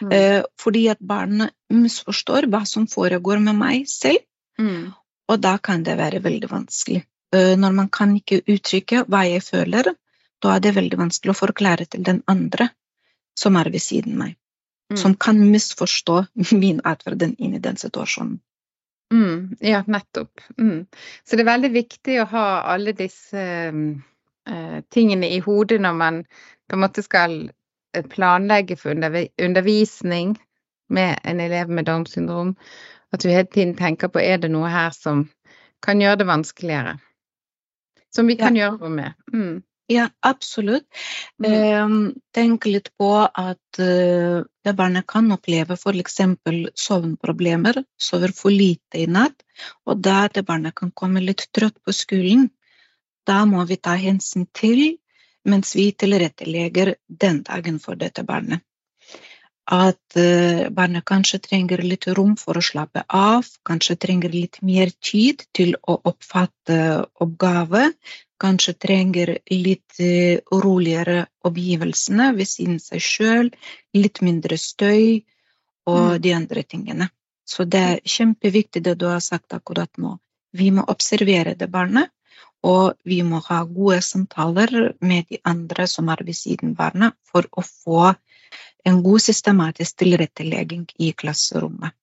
Mm. 0.00 0.12
Eh, 0.12 0.42
fordi 0.60 0.86
at 0.88 0.98
barnet 0.98 1.52
misforstår 1.68 2.48
hva 2.48 2.64
som 2.66 2.88
foregår 2.88 3.38
med 3.38 3.60
meg 3.60 3.88
selv. 3.88 4.24
Mm. 4.58 4.92
Og 5.28 5.40
da 5.40 5.58
kan 5.58 5.84
det 5.84 5.98
være 6.00 6.24
veldig 6.24 6.50
vanskelig. 6.50 7.04
Eh, 7.36 7.56
når 7.56 7.76
man 7.76 7.88
kan 7.92 8.16
ikke 8.16 8.42
uttrykke 8.48 9.04
hva 9.06 9.26
jeg 9.28 9.44
føler, 9.44 9.94
da 10.40 10.56
er 10.56 10.64
det 10.64 10.74
veldig 10.74 11.04
vanskelig 11.04 11.36
å 11.36 11.42
forklare 11.44 11.84
til 11.84 12.02
den 12.02 12.24
andre 12.26 12.72
som 13.36 13.56
er 13.60 13.68
ved 13.70 13.84
siden 13.84 14.16
av 14.16 14.24
meg 14.24 14.39
mm. 14.90 14.96
som 14.96 15.14
kan 15.14 15.40
misforstå 15.50 16.24
min 16.52 16.80
atferd 16.84 17.22
inn 17.22 17.54
i 17.54 17.62
den 17.62 17.76
situasjonen. 17.76 18.38
Mm, 19.14 19.56
ja, 19.60 19.84
nettopp. 19.86 20.40
Mm. 20.58 20.86
Så 21.24 21.36
det 21.36 21.42
er 21.42 21.52
veldig 21.52 21.70
viktig 21.74 22.20
å 22.22 22.28
ha 22.30 22.44
alle 22.74 22.94
disse 22.94 23.46
uh, 23.72 24.76
tingene 24.94 25.32
i 25.34 25.40
hodet 25.42 25.80
når 25.82 25.96
man 25.98 26.20
på 26.70 26.78
en 26.78 26.84
måte 26.84 27.02
skal 27.02 27.50
eh, 27.94 28.06
planlegge 28.06 28.76
for 28.78 28.94
undervisning 28.94 30.36
med 30.90 31.18
en 31.24 31.40
elev 31.42 31.70
med 31.70 31.88
Downs 31.90 32.14
syndrom. 32.14 32.54
At 33.10 33.24
du 33.24 33.28
hele 33.28 33.50
tiden 33.50 33.74
tenker 33.74 34.08
på 34.08 34.22
er 34.22 34.38
det 34.38 34.52
noe 34.54 34.70
her 34.70 34.94
som 34.94 35.26
kan 35.82 36.00
gjøre 36.00 36.22
det 36.22 36.28
vanskeligere. 36.30 36.98
Som 38.14 38.30
vi 38.30 38.36
kan 38.38 38.54
ja. 38.54 38.68
gjøre 38.68 38.78
noe 38.78 38.94
med. 38.94 39.18
Mm. 39.34 39.62
Ja, 39.90 40.06
absolutt. 40.22 40.86
Mm. 41.42 42.12
tenk 42.30 42.66
litt 42.68 42.92
på 43.00 43.10
at 43.26 43.80
uh, 43.82 44.44
det 44.62 44.74
barnet 44.78 45.06
kan 45.10 45.26
oppleve 45.34 45.74
f.eks. 45.74 46.20
sovnproblemer, 46.78 47.82
sover 47.98 48.30
for 48.36 48.54
lite 48.54 49.02
i 49.02 49.08
natt, 49.10 49.42
og 49.90 49.98
da 50.06 50.28
det 50.30 50.46
barnet 50.46 50.76
kan 50.78 50.92
komme 50.94 51.24
litt 51.24 51.48
trøtt 51.50 51.80
på 51.82 51.94
skolen. 51.96 52.46
Da 53.26 53.42
må 53.50 53.66
vi 53.66 53.80
ta 53.82 53.96
hensyn 53.98 54.46
til 54.54 55.00
mens 55.48 55.74
vi 55.74 55.90
tilrettelegger 55.92 56.94
den 57.08 57.42
dagen 57.42 57.78
for 57.82 57.98
dette 57.98 58.22
barnet. 58.28 58.62
At 59.70 60.18
uh, 60.18 60.66
barnet 60.74 61.06
kanskje 61.06 61.38
trenger 61.44 61.82
litt 61.86 62.08
rom 62.18 62.34
for 62.40 62.58
å 62.58 62.64
slappe 62.64 63.04
av, 63.06 63.46
kanskje 63.66 63.98
trenger 64.02 64.32
litt 64.34 64.58
mer 64.66 64.90
tid 64.98 65.44
til 65.54 65.76
å 65.86 66.00
oppfatte 66.10 66.80
oppgave, 67.22 67.92
kanskje 68.40 68.74
trenger 68.80 69.34
litt 69.52 70.00
eh, 70.00 70.40
roligere 70.64 71.26
omgivelsene 71.44 72.30
ved 72.38 72.48
siden 72.48 72.78
seg 72.80 73.02
sjøl, 73.04 73.50
litt 73.96 74.22
mindre 74.24 74.56
støy 74.56 75.20
og 75.90 76.06
mm. 76.06 76.20
de 76.24 76.32
andre 76.38 76.64
tingene. 76.64 77.10
Så 77.44 77.66
det 77.68 77.82
er 77.92 78.00
kjempeviktig 78.14 78.82
det 78.86 78.96
du 79.00 79.08
har 79.10 79.20
sagt 79.24 79.52
akkurat 79.56 79.90
nå. 79.98 80.16
Vi 80.56 80.70
må 80.74 80.86
observere 80.88 81.54
det 81.58 81.68
barnet, 81.70 82.10
og 82.66 82.96
vi 83.08 83.20
må 83.24 83.40
ha 83.46 83.62
gode 83.64 84.00
samtaler 84.04 84.94
med 85.00 85.28
de 85.30 85.40
andre 85.44 85.86
som 85.88 86.08
er 86.12 86.24
ved 86.26 86.36
siden 86.36 86.74
barnet, 86.78 87.16
for 87.28 87.46
å 87.52 87.64
få 87.64 88.12
en 88.84 89.02
god 89.04 89.22
systematisk 89.22 90.02
tilrettelegging 90.02 90.86
i 90.98 91.12
klasserommet. 91.12 91.94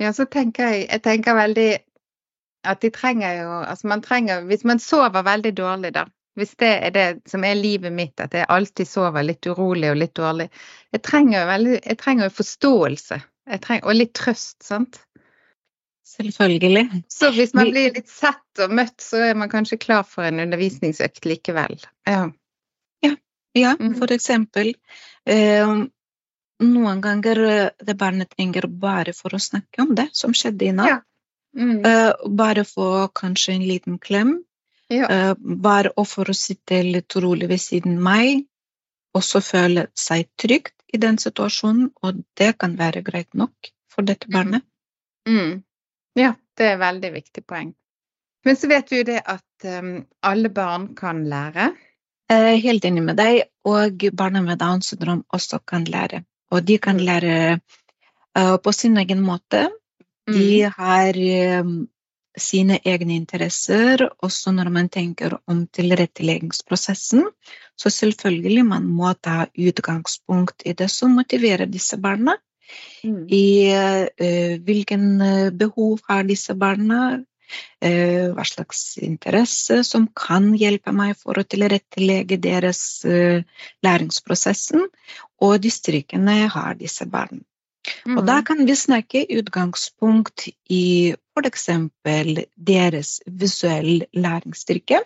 Ja, 0.00 0.12
så 0.16 0.24
tenker 0.24 0.70
jeg, 0.72 0.86
jeg 0.88 1.02
tenker 1.04 1.36
veldig 1.36 1.70
at 2.64 2.80
de 2.84 2.90
trenger 2.92 3.38
jo 3.38 3.52
Altså 3.64 3.88
man 3.88 4.02
trenger 4.04 4.42
Hvis 4.48 4.64
man 4.68 4.80
sover 4.80 5.24
veldig 5.24 5.52
dårlig, 5.56 5.94
da. 5.96 6.06
Hvis 6.38 6.54
det 6.60 6.70
er 6.86 6.90
det 6.94 7.06
som 7.28 7.44
er 7.44 7.58
livet 7.58 7.92
mitt, 7.92 8.20
at 8.20 8.34
jeg 8.36 8.48
alltid 8.48 8.88
sover 8.88 9.24
litt 9.26 9.46
urolig 9.50 9.90
og 9.90 9.98
litt 9.98 10.14
dårlig. 10.16 10.46
Jeg 10.94 11.02
trenger 11.04 11.40
jo, 11.40 11.46
veldig, 11.48 11.78
jeg 11.84 11.98
trenger 12.00 12.28
jo 12.28 12.34
forståelse. 12.36 13.18
Trenger, 13.64 13.84
og 13.84 13.96
litt 13.98 14.12
trøst, 14.14 14.60
sant? 14.62 15.00
Selvfølgelig. 16.06 17.02
Så 17.12 17.32
hvis 17.34 17.52
man 17.54 17.72
blir 17.74 17.92
litt 17.98 18.08
sett 18.10 18.62
og 18.62 18.72
møtt, 18.78 18.96
så 19.02 19.24
er 19.26 19.36
man 19.38 19.50
kanskje 19.50 19.80
klar 19.82 20.06
for 20.06 20.26
en 20.26 20.40
undervisningsøkt 20.42 21.26
likevel. 21.28 21.76
Ja. 22.08 22.28
Ja, 23.54 23.76
Mhm. 23.78 23.94
for 23.98 24.12
eksempel. 24.12 24.74
Eh, 25.26 25.66
noen 26.60 27.00
ganger 27.00 27.38
eh, 27.48 27.70
det 27.84 27.94
barnet 27.98 28.30
trenger 28.36 28.66
bare 28.68 29.12
for 29.12 29.30
å 29.30 29.40
snakke 29.40 29.82
om 29.82 29.94
det 29.94 30.08
som 30.12 30.32
skjedde 30.32 30.68
i 30.68 30.72
natt. 30.72 30.88
Ja. 30.88 31.00
Mm. 31.56 31.84
Eh, 31.86 32.12
bare 32.28 32.64
få 32.64 33.08
kanskje 33.12 33.54
en 33.54 33.66
liten 33.66 33.98
klem. 33.98 34.36
Ja. 34.88 35.08
Eh, 35.08 35.34
bare 35.38 35.90
for 36.06 36.24
å 36.30 36.34
sitte 36.34 36.82
litt 36.82 37.14
rolig 37.16 37.48
ved 37.48 37.58
siden 37.60 37.96
av 37.96 38.02
meg, 38.02 38.46
og 39.14 39.22
så 39.22 39.40
føle 39.42 39.88
seg 39.94 40.28
trygt 40.38 40.74
i 40.94 40.98
den 40.98 41.16
situasjonen, 41.18 41.90
og 42.02 42.24
det 42.36 42.56
kan 42.58 42.76
være 42.76 43.02
greit 43.02 43.34
nok 43.34 43.52
for 43.88 44.02
dette 44.02 44.26
barnet. 44.30 44.62
barnet. 44.62 44.64
Mm. 45.28 45.62
Ja, 46.16 46.34
det 46.56 46.66
er 46.66 46.74
et 46.74 46.80
veldig 46.80 47.12
viktig 47.14 47.44
poeng. 47.46 47.74
Men 48.44 48.56
så 48.56 48.68
vet 48.68 48.88
vi 48.90 48.98
jo 48.98 49.04
det 49.04 49.22
at 49.26 49.64
um, 49.64 50.06
alle 50.22 50.48
barn 50.48 50.94
kan 50.94 51.24
lære. 51.28 51.76
Er 52.30 52.56
helt 52.62 52.84
enig 52.86 53.02
med 53.02 53.18
deg, 53.18 53.42
og 53.66 54.04
barna 54.14 54.42
med 54.44 54.60
Downs 54.60 54.92
syndrom 54.92 55.24
også 55.34 55.58
kan 55.66 55.84
lære. 55.84 56.22
Og 56.50 56.62
de 56.66 56.78
kan 56.78 57.00
lære 57.02 57.58
eh, 57.58 58.56
på 58.62 58.72
sin 58.72 58.98
egen 59.02 59.22
måte. 59.22 59.68
De 60.30 60.62
Mm. 60.62 60.72
har 60.76 61.16
eh, 61.16 61.64
sine 62.38 62.78
egne 62.84 63.16
interesser, 63.16 64.08
også 64.22 64.52
når 64.54 64.70
man 64.70 64.88
tenker 64.88 65.38
om 65.46 65.66
tilretteleggingsprosessen. 65.66 67.26
Så 67.76 67.90
selvfølgelig 67.90 68.64
man 68.66 68.86
må 68.86 69.12
ta 69.14 69.46
utgangspunkt 69.58 70.62
i 70.66 70.72
det 70.72 70.90
som 70.90 71.16
motiverer 71.16 71.66
disse 71.66 71.96
barna. 71.96 72.36
Mm. 73.04 73.26
I 73.28 73.46
uh, 73.74 74.60
hvilken 74.62 75.20
eh, 75.20 75.50
behov 75.50 75.98
har 76.08 76.22
disse 76.28 76.54
barna, 76.54 77.00
eh, 77.14 77.24
hva 78.34 78.44
slags 78.44 78.98
interesse 79.02 79.82
som 79.84 80.08
kan 80.14 80.52
hjelpe 80.54 80.92
meg 80.92 81.16
for 81.18 81.40
å 81.40 81.44
tilrettelegge 81.44 82.36
deres 82.40 83.04
eh, 83.04 83.42
læringsprosessen, 83.82 84.86
og 85.40 85.60
distriktene 85.64 86.48
har 86.52 86.74
disse 86.80 87.06
barna. 87.06 87.40
Og 88.06 88.26
da 88.26 88.40
Mm. 88.40 88.44
kan 88.44 88.66
vi 88.66 88.74
snakke 88.76 89.22
utgangspunkt 89.30 90.48
i 90.68 91.14
f.eks. 91.34 91.68
deres 92.56 93.22
visuelle 93.26 94.06
læringsstyrke. 94.12 95.00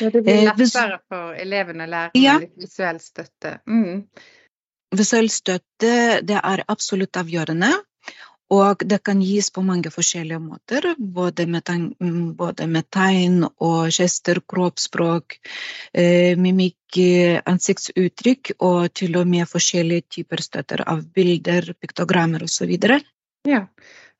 Ja, 0.00 0.10
det 0.10 0.22
blir 0.24 0.34
eh, 0.34 0.44
lettere 0.48 0.98
for 1.08 1.34
elevene 1.38 1.86
å 1.86 1.90
lære 1.90 2.10
Ja. 2.18 2.38
visuell 2.56 2.98
støtte. 2.98 3.60
Mm. 3.68 4.08
Visuell 4.90 5.30
støtte 5.30 6.20
det 6.26 6.40
er 6.42 6.64
absolutt 6.68 7.16
avgjørende, 7.16 7.70
og 8.50 8.82
det 8.90 8.98
kan 9.06 9.20
gis 9.22 9.50
på 9.54 9.62
mange 9.62 9.92
forskjellige 9.94 10.40
måter. 10.42 10.88
Både 10.98 11.46
med, 11.46 11.68
mm, 11.70 12.32
både 12.36 12.66
med 12.66 12.88
tegn 12.90 13.44
og 13.46 13.92
gester, 13.94 14.40
kroppsspråk, 14.42 15.36
eh, 15.94 16.38
mimikk, 16.38 16.98
ansiktsuttrykk, 17.46 18.56
og 18.58 18.90
til 18.94 19.16
og 19.20 19.28
med 19.30 19.46
forskjellige 19.46 20.08
typer 20.16 20.42
støtter 20.42 20.82
av 20.86 21.04
bilder, 21.14 21.72
piktogrammer 21.78 22.42
osv. 22.42 22.74
Ja. 23.46 23.62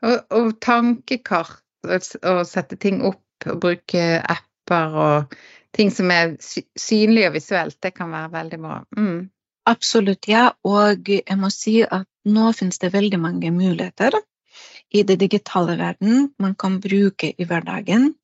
Og, 0.02 0.16
og 0.30 0.52
tankekart, 0.62 1.58
og, 1.88 2.46
sette 2.46 2.78
ting 2.78 3.02
opp, 3.02 3.24
og 3.46 3.58
bruke 3.60 4.04
apper 4.20 4.94
og 4.94 5.36
ting 5.74 5.90
som 5.90 6.10
er 6.14 6.36
sy 6.42 6.62
synlig 6.78 7.26
og 7.28 7.34
visuelt, 7.38 7.78
det 7.82 7.94
kan 7.96 8.10
være 8.14 8.32
veldig 8.32 8.62
bra. 8.62 8.80
Mm. 8.96 9.30
Absolutt, 9.70 10.28
ja. 10.28 10.50
Og 10.66 11.08
jeg 11.08 11.38
må 11.38 11.50
si 11.52 11.80
at 11.84 12.09
nå 12.28 12.52
finnes 12.56 12.78
det 12.82 12.92
veldig 12.94 13.20
mange 13.20 13.52
muligheter 13.54 14.18
i 14.90 15.04
det 15.06 15.16
digitale 15.20 15.76
verden 15.78 16.30
man 16.42 16.54
kan 16.58 16.80
bruke 16.82 17.32
i 17.36 17.46
hverdagen. 17.46 18.14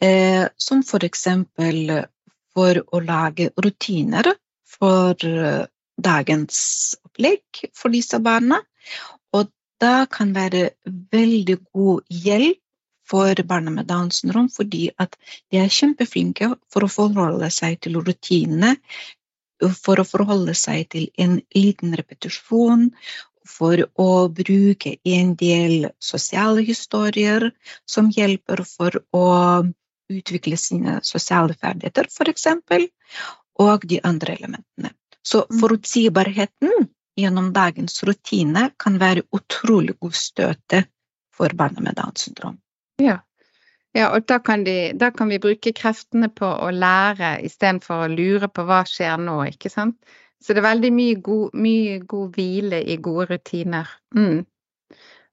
Eh, 0.00 0.48
som 0.56 0.82
eksempel 1.04 2.06
for 2.54 2.80
å 2.92 3.00
lage 3.04 3.50
rutiner 3.56 4.32
for 4.66 5.14
eh, 5.24 5.66
dagens 6.00 6.96
opplegg 7.04 7.66
for 7.76 7.92
disse 7.92 8.18
barna. 8.18 8.62
Og 9.36 9.50
det 9.80 10.08
kan 10.10 10.32
være 10.34 10.70
veldig 11.12 11.58
god 11.72 12.02
hjelp 12.08 12.58
for 13.10 13.34
barna 13.42 13.72
med 13.74 13.88
Downs 13.90 14.20
syndrom, 14.20 14.48
fordi 14.48 14.90
at 14.98 15.16
de 15.50 15.58
er 15.58 15.72
kjempeflinke 15.72 16.52
for 16.70 16.86
å 16.86 16.92
forholde 16.92 17.48
seg 17.50 17.80
til 17.82 17.98
rutinene 17.98 18.76
for 19.68 20.00
å 20.00 20.06
forholde 20.08 20.54
seg 20.54 20.88
til 20.92 21.10
en 21.18 21.40
liten 21.54 21.94
repetisjon, 21.98 22.90
for 23.46 23.82
å 23.98 24.28
bruke 24.28 24.96
en 25.04 25.34
del 25.38 25.88
sosiale 25.98 26.62
historier 26.62 27.50
som 27.88 28.10
hjelper 28.12 28.62
for 28.68 29.00
å 29.16 29.26
utvikle 30.10 30.56
sine 30.60 30.98
sosiale 31.06 31.54
ferdigheter, 31.54 32.08
f.eks., 32.10 32.46
og 33.60 33.86
de 33.86 34.00
andre 34.04 34.36
elementene. 34.38 34.94
Så 35.22 35.44
Mm. 35.50 35.60
forutsigbarheten 35.60 36.88
gjennom 37.16 37.52
dagens 37.52 38.02
rutine 38.04 38.70
kan 38.78 38.98
være 38.98 39.22
utrolig 39.32 39.98
god 40.00 40.14
støte 40.14 40.86
for 41.34 41.48
barna 41.54 41.80
med 41.80 41.94
Downs 41.94 42.24
syndrom. 42.24 42.58
Ja. 42.98 43.20
Ja, 43.96 44.10
og 44.14 44.26
da 44.30 44.38
kan, 44.38 44.64
de, 44.64 44.92
da 44.94 45.10
kan 45.10 45.30
vi 45.32 45.40
bruke 45.42 45.72
kreftene 45.74 46.28
på 46.30 46.46
å 46.46 46.70
lære 46.70 47.38
istedenfor 47.46 48.04
å 48.04 48.12
lure 48.12 48.50
på 48.52 48.64
hva 48.68 48.84
skjer 48.86 49.18
nå, 49.22 49.40
ikke 49.50 49.72
sant? 49.72 49.98
Så 50.40 50.54
det 50.54 50.62
er 50.62 50.70
veldig 50.70 50.92
mye 50.96 51.16
god, 51.20 51.56
mye 51.58 51.98
god 52.08 52.36
hvile 52.36 52.80
i 52.80 52.96
gode 53.02 53.26
rutiner. 53.34 53.90
Mm. 54.16 54.46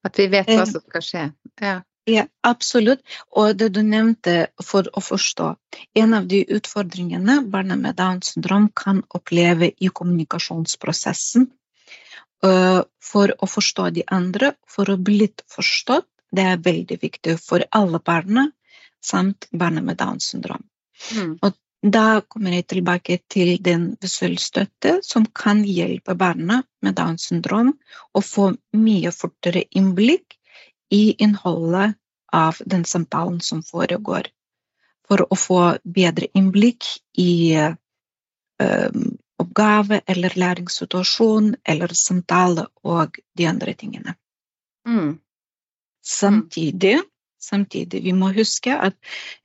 At 0.07 0.19
vi 0.19 0.27
vet 0.31 0.49
hva 0.49 0.63
Eh. 0.63 0.71
som 0.71 0.83
skal 0.83 1.05
skje. 1.05 1.27
Ja. 1.61 1.77
Ja, 2.07 2.23
absolutt. 2.47 3.01
Og 3.35 3.57
det 3.59 3.73
du 3.75 3.81
nevnte 3.83 4.47
for 4.63 4.87
å 4.95 5.01
forstå 5.03 5.55
En 5.99 6.13
av 6.13 6.27
de 6.31 6.45
utfordringene 6.55 7.41
barna 7.51 7.75
med 7.75 7.97
Downs 7.97 8.31
syndrom 8.33 8.69
kan 8.71 9.03
oppleve 9.09 9.73
i 9.77 9.89
kommunikasjonsprosessen 9.89 11.49
øh, 12.45 12.81
for 13.03 13.33
å 13.37 13.49
forstå 13.51 13.89
de 13.97 14.05
andre, 14.07 14.53
for 14.67 14.89
å 14.89 14.97
bli 14.97 15.17
litt 15.25 15.43
forstått, 15.51 16.07
det 16.31 16.43
er 16.43 16.63
veldig 16.63 16.99
viktig 17.01 17.37
for 17.41 17.63
alle 17.71 17.99
barna, 18.03 18.49
samt 19.03 19.47
barna 19.51 19.81
med 19.81 19.97
Downs 19.97 20.31
syndrom. 20.33 20.63
Mm. 21.15 21.37
Da 21.87 22.21
kommer 22.27 22.55
jeg 22.57 22.67
tilbake 22.73 23.19
til 23.29 23.57
den 23.63 23.91
visuelle 24.01 24.41
støtte 24.41 24.97
som 25.05 25.27
kan 25.29 25.61
hjelpe 25.63 26.15
barna 26.17 26.63
med 26.81 26.97
Downs 26.97 27.29
syndrom 27.29 27.75
å 28.13 28.23
få 28.25 28.49
mye 28.73 29.13
fortere 29.13 29.63
innblikk 29.69 30.39
i 30.91 31.13
innholdet 31.23 31.95
av 32.33 32.57
den 32.65 32.83
samtalen 32.85 33.39
som 33.41 33.61
foregår. 33.63 34.27
For 35.07 35.23
å 35.23 35.37
få 35.39 35.61
bedre 35.83 36.27
innblikk 36.35 36.89
i 37.21 37.53
eh, 37.55 38.97
oppgave 39.37 40.01
eller 40.05 40.33
læringssituasjon 40.35 41.55
eller 41.63 41.93
samtale 41.93 42.67
og 42.83 43.19
de 43.37 43.47
andre 43.47 43.73
tingene. 43.73 44.17
Mm. 44.87 45.19
Samtidig, 46.07 46.97
samtidig 47.43 48.03
vi 48.05 48.13
må 48.15 48.29
huske 48.35 48.73
at 48.73 48.95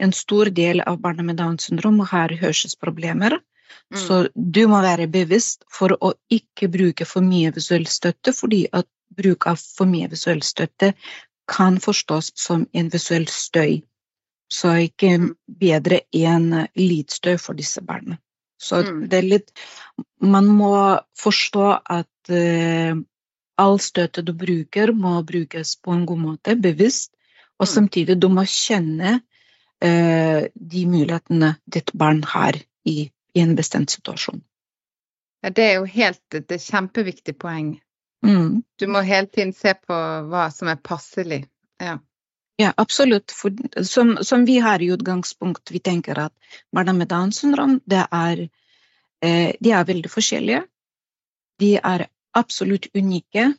en 0.02 0.12
stor 0.14 0.50
del 0.54 0.82
av 0.86 1.00
barna 1.02 1.24
med 1.26 1.40
Downs 1.40 1.66
syndrom 1.68 2.00
har 2.12 2.34
hørselsproblemer. 2.42 3.38
Mm. 3.92 3.98
Så 3.98 4.18
du 4.34 4.62
må 4.70 4.80
være 4.84 5.08
bevisst 5.10 5.64
for 5.72 5.96
å 6.00 6.12
ikke 6.32 6.68
bruke 6.72 7.06
for 7.08 7.24
mye 7.24 7.52
visuell 7.56 7.86
støtte, 7.90 8.32
fordi 8.36 8.66
at 8.72 8.86
bruk 9.16 9.46
av 9.50 9.60
for 9.60 9.90
mye 9.90 10.08
visuell 10.12 10.42
støtte 10.46 10.92
kan 11.50 11.80
forstås 11.82 12.30
som 12.38 12.66
en 12.72 12.88
visuell 12.92 13.26
støy. 13.28 13.82
Så 14.52 14.74
ikke 14.86 15.18
Mm. 15.18 15.34
bedre 15.48 16.00
enn 16.12 16.68
lydstøy 16.76 17.38
for 17.40 17.54
disse 17.54 17.80
barna. 17.80 18.18
Så 18.60 18.82
Mm. 18.84 19.08
det 19.08 19.18
er 19.18 19.22
litt 19.28 19.50
Man 20.20 20.46
må 20.46 21.00
forstå 21.18 21.80
at 21.90 22.30
eh, 22.30 22.94
all 23.62 23.78
støtte 23.82 24.24
du 24.26 24.32
bruker, 24.36 24.92
må 24.92 25.20
brukes 25.26 25.76
på 25.82 25.94
en 25.94 26.06
god 26.06 26.22
måte, 26.26 26.56
bevisst. 26.56 27.12
Og 27.60 27.66
Mm. 27.68 27.72
samtidig 27.74 28.18
du 28.20 28.28
må 28.28 28.42
kjenne 28.48 29.20
eh, 29.82 30.48
de 30.54 30.86
mulighetene 30.86 31.56
ditt 31.66 31.92
barn 31.94 32.22
har 32.22 32.58
i, 32.86 33.10
i 33.34 33.40
en 33.40 33.56
bestemt 33.56 33.90
situasjon. 33.90 34.42
Ja, 35.42 35.50
det 35.50 35.64
er 35.64 35.74
jo 35.80 35.84
helt 35.90 36.34
et 36.34 36.52
et 36.52 36.62
kjempeviktig 36.62 37.34
poeng. 37.38 37.80
Mm. 38.22 38.62
Du 38.78 38.86
må 38.86 39.02
hele 39.02 39.26
tiden 39.26 39.52
se 39.52 39.74
på 39.74 39.96
hva 40.30 40.48
som 40.54 40.68
er 40.70 40.76
passelig. 40.78 41.44
Ja. 41.82 41.98
Ja, 42.60 42.72
absolutt. 42.76 43.32
For, 43.34 43.50
som, 43.82 44.16
som 44.22 44.44
vi 44.46 44.58
har 44.62 44.82
i 44.82 44.90
utgangspunkt, 44.94 45.70
vi 45.70 45.80
tenker 45.80 46.18
at 46.28 46.32
barna 46.72 46.92
med 46.92 47.08
Downs 47.10 47.40
syndrom 47.42 47.80
det 47.86 48.04
er, 48.12 48.48
eh, 49.22 49.52
de 49.58 49.72
er 49.72 49.88
veldig 49.88 50.10
forskjellige. 50.12 50.62
De 51.58 51.74
er 51.76 52.06
absolutt 52.34 52.86
unike 52.94 53.54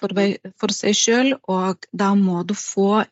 for, 0.00 0.14
for 0.58 0.74
seg 0.74 0.94
sjøl, 0.96 1.34
og 1.48 1.86
da 1.92 2.14
må 2.14 2.42
du 2.42 2.54
få 2.54 3.04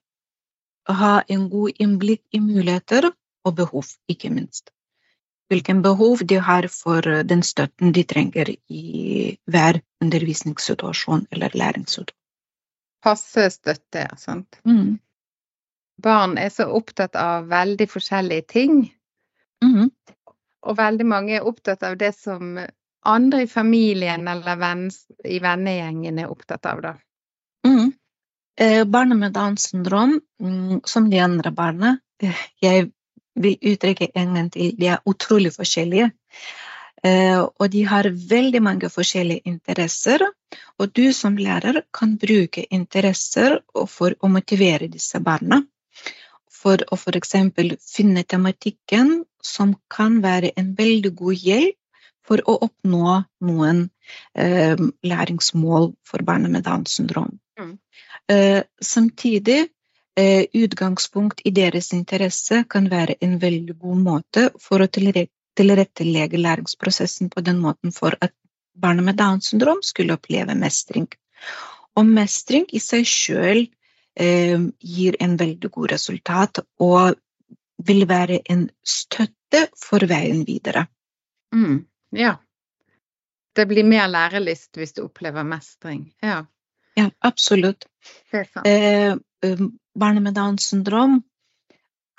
ha 0.91 1.15
en 1.29 1.49
god 1.51 1.79
innblikk 1.79 2.23
i 2.35 2.41
muligheter 2.43 3.11
og 3.45 3.55
behov, 3.57 3.87
ikke 4.09 4.31
minst. 4.31 4.71
Hvilken 5.51 5.83
behov 5.83 6.23
de 6.31 6.39
har 6.39 6.69
for 6.71 7.03
den 7.27 7.43
støtten 7.43 7.93
de 7.93 8.05
trenger 8.07 8.53
i 8.69 9.37
hver 9.51 9.81
undervisningssituasjon 10.03 11.27
eller 11.33 11.51
læringssituasjon. 11.55 12.17
passe 13.03 13.51
støtte, 13.51 13.99
ja. 13.99 14.17
Sant. 14.17 14.59
Mm. 14.65 14.99
Barn 16.03 16.39
er 16.39 16.49
så 16.53 16.67
opptatt 16.69 17.17
av 17.17 17.49
veldig 17.49 17.89
forskjellige 17.89 18.43
ting, 18.49 18.95
Mm. 19.63 19.91
og 20.63 20.77
veldig 20.77 21.07
mange 21.07 21.35
er 21.37 21.45
opptatt 21.45 21.83
av 21.83 21.97
det 21.99 22.15
som 22.15 22.59
andre 23.07 23.43
i 23.43 23.49
familien 23.49 24.29
eller 24.29 24.57
venn, 24.61 24.91
i 25.25 25.39
vennegjengen 25.41 26.19
er 26.19 26.31
opptatt 26.33 26.67
av, 26.67 26.83
da. 26.85 26.95
Mm. 27.67 27.93
Eh, 28.61 28.85
barn 28.85 29.19
med 29.19 29.33
Downs 29.33 29.71
syndrom, 29.71 30.21
mm, 30.43 30.81
som 30.85 31.11
de 31.11 31.21
andre 31.21 31.51
barna, 31.51 31.99
eh, 32.23 32.43
jeg 32.61 32.91
vil 33.35 33.57
uttrykke 33.73 34.11
en 34.15 34.35
gang 34.35 34.51
til, 34.53 34.75
de 34.77 34.91
er 34.93 35.01
utrolig 35.07 35.53
forskjellige. 35.55 36.11
Eh, 37.03 37.41
og 37.41 37.71
de 37.73 37.85
har 37.89 38.11
veldig 38.13 38.61
mange 38.63 38.91
forskjellige 38.93 39.49
interesser. 39.49 40.21
Og 40.79 40.93
du 40.93 41.13
som 41.17 41.37
lærer 41.37 41.83
kan 41.97 42.17
bruke 42.21 42.67
interesser 42.71 43.61
for 43.89 44.17
å 44.21 44.29
motivere 44.29 44.91
disse 44.93 45.21
barna. 45.25 45.63
For 46.51 46.77
å 46.93 46.99
f.eks. 46.99 47.35
finne 47.81 48.25
tematikken 48.25 49.25
som 49.43 49.77
kan 49.89 50.21
være 50.21 50.53
en 50.57 50.75
veldig 50.77 51.15
god 51.17 51.35
hjelp 51.35 51.80
for 52.27 52.43
å 52.47 52.57
oppnå 52.67 53.21
noen 53.47 53.85
eh, 54.39 54.79
læringsmål 55.03 55.93
for 56.07 56.25
barna 56.27 56.51
med 56.53 56.65
Downs 56.67 56.97
syndrom. 56.99 57.39
Mm. 57.61 57.79
Eh, 58.33 58.63
samtidig, 58.83 59.69
eh, 60.17 60.45
utgangspunkt 60.53 61.41
i 61.45 61.51
deres 61.51 61.93
interesse 61.93 62.65
kan 62.69 62.91
være 62.91 63.19
en 63.21 63.39
veldig 63.39 63.79
god 63.79 64.05
måte 64.05 64.51
for 64.61 64.83
å 64.83 64.91
tilrettelegge 64.91 66.39
læringsprosessen 66.39 67.31
på 67.31 67.45
den 67.45 67.61
måten 67.61 67.93
for 67.93 68.17
at 68.21 68.35
barna 68.75 69.03
med 69.03 69.17
Downs 69.17 69.51
syndrom 69.51 69.83
skulle 69.83 70.15
oppleve 70.15 70.55
mestring. 70.55 71.09
Og 71.97 72.07
mestring 72.07 72.69
i 72.73 72.81
seg 72.81 73.07
sjøl 73.09 73.67
eh, 74.15 74.61
gir 74.81 75.19
en 75.21 75.37
veldig 75.41 75.71
god 75.71 75.93
resultat 75.97 76.63
og 76.79 77.19
vil 77.87 78.05
være 78.09 78.41
en 78.53 78.69
støtte 78.85 79.67
for 79.79 80.05
veien 80.07 80.45
videre. 80.47 80.87
Mm. 81.55 81.87
Ja. 82.17 82.37
Det 83.55 83.67
blir 83.67 83.85
mer 83.85 84.09
lærelyst 84.09 84.79
hvis 84.79 84.95
du 84.95 85.05
opplever 85.05 85.45
mestring. 85.47 86.09
Ja, 86.23 86.45
Ja, 86.95 87.11
absolutt. 87.19 87.87
Eh, 88.65 89.17
um, 89.47 89.79
barn 89.95 90.23
med 90.23 90.35
Downs 90.35 90.69
syndrom 90.69 91.23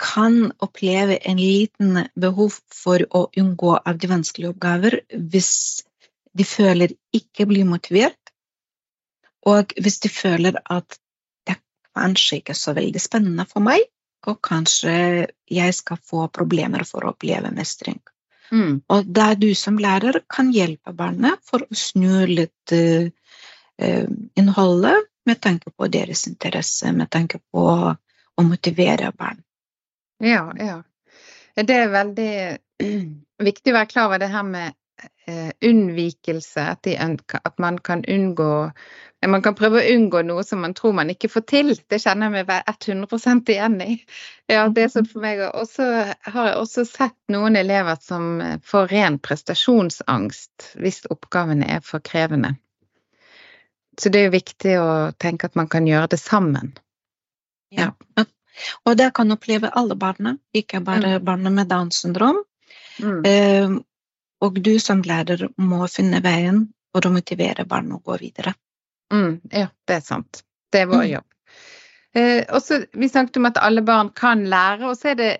kan 0.02 0.52
oppleve 0.58 1.16
en 1.16 1.36
liten 1.36 2.06
behov 2.14 2.56
for 2.74 3.04
å 3.10 3.26
unngå 3.38 3.76
av 3.76 3.98
de 4.02 4.10
vanskelige 4.10 4.50
oppgaver 4.50 4.98
hvis 5.12 5.52
de 6.32 6.46
føler 6.48 6.96
ikke 7.14 7.46
blir 7.46 7.68
motivert, 7.68 8.18
og 9.46 9.74
hvis 9.76 10.00
de 10.02 10.10
føler 10.10 10.56
at 10.64 10.96
det 11.46 11.58
kanskje 11.94 12.40
ikke 12.40 12.54
er 12.56 12.62
så 12.62 12.74
veldig 12.74 13.02
spennende 13.04 13.46
for 13.50 13.62
meg, 13.62 13.84
og 14.26 14.40
kanskje 14.42 15.28
jeg 15.50 15.76
skal 15.76 16.00
få 16.08 16.26
problemer 16.32 16.86
for 16.88 17.04
å 17.04 17.12
oppleve 17.12 17.52
mestring. 17.54 18.00
Mm. 18.52 18.82
Og 18.92 19.18
er 19.24 19.38
du 19.40 19.48
som 19.56 19.78
lærer 19.80 20.20
kan 20.30 20.50
hjelpe 20.52 20.92
barnet 20.96 21.40
for 21.48 21.64
å 21.64 21.78
snu 21.78 22.26
litt 22.28 22.74
eh, 22.76 23.08
innholdet 24.38 25.08
med 25.26 25.40
tanke 25.40 25.70
på 25.70 25.88
deres 25.88 26.26
interesse, 26.28 26.92
med 26.92 27.10
tanke 27.10 27.40
på 27.52 27.66
å 28.36 28.44
motivere 28.44 29.12
barn. 29.16 29.40
Ja, 30.22 30.50
ja. 30.58 30.82
Det 31.54 31.76
er 31.76 31.92
veldig 31.92 32.32
viktig 33.48 33.72
å 33.72 33.78
være 33.78 33.90
klar 33.90 34.10
over 34.10 34.22
det 34.22 34.30
her 34.32 34.46
med 34.46 34.76
unnvikelse. 35.62 36.60
At, 36.60 36.86
at 37.44 37.58
man 37.58 37.78
kan 37.78 38.04
unngå 38.04 38.72
Man 39.22 39.42
kan 39.42 39.54
prøve 39.54 39.78
å 39.78 39.90
unngå 39.94 40.24
noe 40.26 40.42
som 40.42 40.64
man 40.64 40.72
tror 40.74 40.96
man 40.98 41.10
ikke 41.12 41.28
får 41.30 41.44
til. 41.46 41.68
Det 41.78 42.00
kjenner 42.02 42.26
jeg 42.26 42.32
meg 42.34 42.48
vel 42.48 43.04
100 43.06 43.52
igjen 43.54 43.76
i. 43.84 43.92
Ja, 44.50 44.64
det 44.66 44.82
er 44.82 44.88
sånn 44.90 45.06
for 45.06 45.22
meg. 45.22 45.38
Og 45.46 45.68
så 45.70 45.86
har 46.10 46.48
jeg 46.48 46.56
også 46.58 46.82
sett 46.88 47.14
noen 47.30 47.54
elever 47.54 48.00
som 48.02 48.40
eh, 48.42 48.56
får 48.66 48.90
ren 48.90 49.20
prestasjonsangst 49.22 50.72
hvis 50.82 51.04
oppgavene 51.14 51.70
er 51.70 51.86
for 51.86 52.02
krevende. 52.02 52.56
Så 53.94 54.10
det 54.10 54.24
er 54.24 54.26
jo 54.26 54.34
viktig 54.34 54.74
å 54.80 54.90
tenke 55.22 55.46
at 55.46 55.54
man 55.54 55.70
kan 55.70 55.86
gjøre 55.86 56.10
det 56.16 56.18
sammen. 56.18 56.74
Ja. 57.70 57.92
Og 58.84 58.96
det 58.98 59.12
kan 59.14 59.32
oppleve 59.32 59.70
alle 59.70 59.94
barna, 59.96 60.36
ikke 60.52 60.82
bare 60.84 61.20
barna 61.24 61.50
med 61.50 61.70
Downs 61.70 62.02
syndrom. 62.02 62.42
Mm. 62.98 63.22
Og 64.42 64.58
du 64.62 64.72
som 64.82 65.02
lærer 65.06 65.48
må 65.62 65.86
finne 65.90 66.20
veien 66.24 66.64
for 66.92 67.06
å 67.06 67.12
motivere 67.14 67.64
barna 67.68 67.96
å 67.96 68.02
gå 68.04 68.18
videre. 68.20 68.54
Mm, 69.12 69.40
ja, 69.52 69.68
det 69.86 70.00
er 70.00 70.04
sant. 70.04 70.42
Det 70.72 70.82
er 70.82 70.90
vår 70.90 71.04
Mm. 71.04 71.10
jobb. 71.12 71.24
Eh, 72.14 72.44
også, 72.48 72.84
vi 72.92 73.08
snakket 73.08 73.36
om 73.36 73.46
at 73.48 73.58
alle 73.58 73.82
barn 73.82 74.10
kan 74.10 74.44
lære, 74.44 74.88
og 74.88 74.96
så 74.96 75.12
er 75.12 75.14
det 75.14 75.30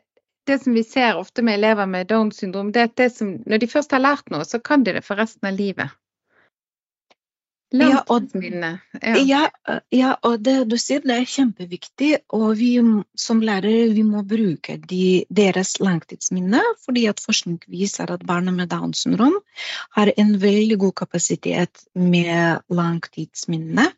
det 0.46 0.62
som 0.62 0.74
vi 0.74 0.82
ser 0.82 1.16
ofte 1.20 1.42
med 1.42 1.54
elever 1.58 1.86
med 1.86 2.08
Downs 2.08 2.40
syndrom, 2.40 2.72
det 2.72 2.80
er 2.80 2.84
at 2.90 2.96
det 2.96 3.12
som, 3.12 3.34
når 3.46 3.58
de 3.58 3.66
først 3.66 3.92
har 3.92 4.00
lært 4.02 4.30
noe, 4.30 4.44
så 4.44 4.58
kan 4.58 4.82
de 4.84 4.92
det 4.92 5.04
for 5.04 5.16
resten 5.20 5.46
av 5.46 5.54
livet. 5.58 5.90
Langtidsminne. 7.72 8.70
Ja. 9.02 9.16
Ja, 9.16 9.78
ja, 9.92 10.10
og 10.22 10.42
det 10.44 10.68
du 10.70 10.76
sier, 10.78 11.00
det 11.00 11.16
er 11.16 11.24
kjempeviktig. 11.28 12.10
Og 12.36 12.56
vi 12.58 12.70
som 13.16 13.40
lærere 13.40 13.88
vi 13.94 14.02
må 14.06 14.22
bruke 14.28 14.76
de, 14.76 15.24
deres 15.30 15.78
langtidsminne, 15.80 16.60
fordi 16.84 17.06
at 17.10 17.20
forskning 17.24 17.60
viser 17.68 18.12
at 18.12 18.26
barna 18.28 18.52
med 18.52 18.68
Downs 18.68 19.04
syndrom 19.06 19.38
har 19.96 20.12
en 20.16 20.34
veldig 20.42 20.78
god 20.78 20.94
kapasitet 21.04 21.84
med 21.94 22.60
langtidsminne. 22.70 23.88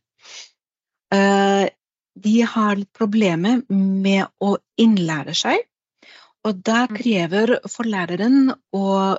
Eh, 1.13 1.69
De 2.15 2.41
har 2.47 2.77
litt 2.79 2.93
problemer 2.95 3.65
med 3.75 4.29
å 4.39 4.53
innlære 4.79 5.35
seg, 5.35 5.65
og 6.47 6.61
det 6.63 6.91
Mm. 6.91 6.97
krever 6.97 7.59
for 7.69 7.83
læreren 7.85 8.55
å 8.73 9.19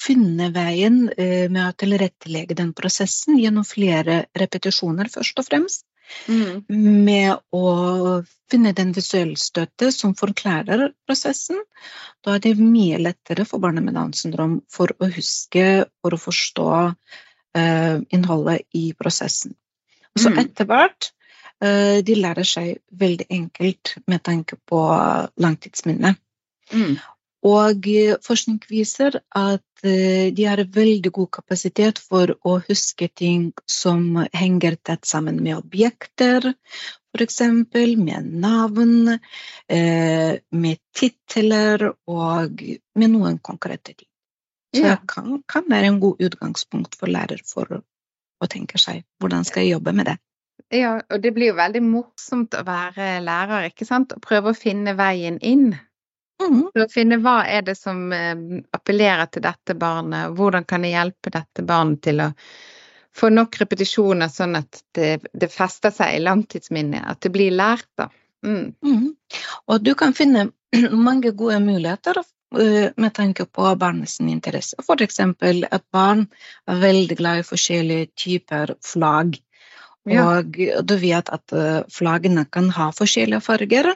finne 0.00 0.50
veien 0.54 1.04
eh, 1.16 1.46
med 1.50 1.62
å 1.66 1.76
tilrettelegge 1.78 2.56
den 2.58 2.72
prosessen 2.76 3.38
gjennom 3.38 3.66
flere 3.66 4.24
repetisjoner, 4.38 5.10
først 5.12 5.40
og 5.42 5.48
fremst. 5.48 5.84
Mm. 6.28 6.64
Med 7.04 7.34
å 7.52 8.22
finne 8.50 8.72
den 8.76 8.94
visuelle 8.96 9.36
støtte 9.36 9.90
som 9.92 10.14
forklarer 10.16 10.92
prosessen. 11.06 11.60
Da 12.24 12.36
er 12.36 12.44
det 12.44 12.54
mye 12.60 13.00
lettere 13.02 13.44
for 13.48 13.60
barnet 13.62 13.84
med 13.84 13.96
Downs 13.98 14.24
syndrom 14.24 14.58
for 14.72 14.94
å 14.98 15.10
huske, 15.12 15.84
for 16.00 16.16
å 16.16 16.20
forstå 16.22 16.68
uh, 16.88 17.96
innholdet 18.08 18.64
i 18.72 18.92
prosessen. 18.98 19.54
Så 20.16 20.32
Mm. 20.32 20.38
etter 20.46 20.64
hvert 20.66 21.10
uh, 21.62 22.00
de 22.02 22.16
lærer 22.16 22.48
seg 22.48 22.80
veldig 22.90 23.28
enkelt 23.30 23.96
med 24.06 24.24
tanke 24.24 24.56
på 24.66 24.80
langtidsminne. 25.36 26.16
Mm. 26.72 26.96
Og 27.46 27.86
eh, 27.86 28.16
forskning 28.24 28.58
viser 28.70 29.20
at 29.36 29.84
eh, 29.86 30.34
de 30.34 30.46
har 30.48 30.64
veldig 30.74 31.12
god 31.14 31.30
kapasitet 31.38 32.00
for 32.02 32.34
å 32.42 32.56
huske 32.66 33.08
ting 33.14 33.52
som 33.70 34.24
henger 34.34 34.78
tett 34.82 35.06
sammen 35.06 35.38
med 35.44 35.60
objekter, 35.60 36.50
f.eks. 37.14 37.40
med 37.96 38.32
navn, 38.42 39.18
eh, 39.70 40.38
med 40.50 40.78
titler 40.94 41.92
og 42.10 42.62
med 42.98 43.14
noen 43.14 43.38
konkrete 43.38 43.94
ting. 43.94 44.08
Så 44.74 44.82
det 44.84 44.98
kan, 45.08 45.42
kan 45.48 45.64
være 45.70 45.88
en 45.88 46.00
god 46.00 46.20
utgangspunkt 46.20 46.98
for 46.98 47.08
lærer 47.08 47.40
for 47.46 47.78
å 47.78 48.48
tenke 48.50 48.78
seg 48.78 49.06
hvordan 49.18 49.46
skal 49.46 49.64
jeg 49.64 49.78
jobbe 49.78 49.94
med 49.96 50.10
det. 50.10 50.18
ja, 50.74 50.98
og 51.00 51.22
det 51.22 51.32
blir 51.32 51.54
jo 51.54 51.56
veldig 51.56 51.80
morsomt 51.86 52.54
å 52.54 52.64
være 52.66 53.22
lærer, 53.24 53.70
ikke 53.70 53.86
sant? 53.88 54.12
Og 54.12 54.20
prøve 54.20 54.52
å 54.52 54.58
finne 54.58 54.92
veien 54.98 55.38
inn. 55.40 55.70
Mhm. 56.42 56.68
For 56.72 56.84
å 56.84 56.90
finne 56.92 57.18
hva 57.22 57.40
er 57.50 57.64
det 57.66 57.74
som 57.78 58.12
eh, 58.14 58.34
appellerer 58.76 59.26
til 59.32 59.42
dette 59.42 59.74
barnet, 59.78 60.34
hvordan 60.38 60.66
kan 60.68 60.84
jeg 60.86 60.94
hjelpe 60.94 61.32
dette 61.34 61.64
barnet 61.66 62.02
til 62.06 62.22
å 62.22 62.28
få 63.18 63.30
nok 63.34 63.58
repetisjoner 63.58 64.30
sånn 64.30 64.54
at 64.60 64.82
det, 64.94 65.10
det 65.34 65.50
fester 65.50 65.90
seg 65.94 66.14
i 66.14 66.22
langtidsminnet, 66.22 67.02
at 67.02 67.20
det 67.24 67.32
blir 67.34 67.54
lært, 67.54 67.88
da. 67.98 68.08
Mm. 68.46 68.74
Mhm. 68.86 69.14
Og 69.66 69.82
du 69.82 69.94
kan 69.98 70.14
finne 70.14 70.50
mange 71.08 71.32
gode 71.34 71.58
muligheter 71.64 72.22
eh, 72.22 72.94
med 72.94 73.14
tanke 73.14 73.48
på 73.50 73.74
barnets 73.80 74.20
interesse. 74.20 74.78
Eksempel 74.78 75.64
at 75.70 75.84
barn 75.92 76.28
er 76.70 76.82
veldig 76.82 77.18
glad 77.18 77.42
i 77.42 77.48
forskjellige 77.48 78.12
typer 78.14 78.76
flagg. 78.84 79.40
Ja. 80.08 80.24
Og 80.38 80.54
du 80.86 80.94
vet 81.02 81.28
at 81.34 81.52
eh, 81.52 81.82
flaggene 81.92 82.46
kan 82.46 82.70
ha 82.72 82.92
forskjellige 82.94 83.42
farger, 83.44 83.90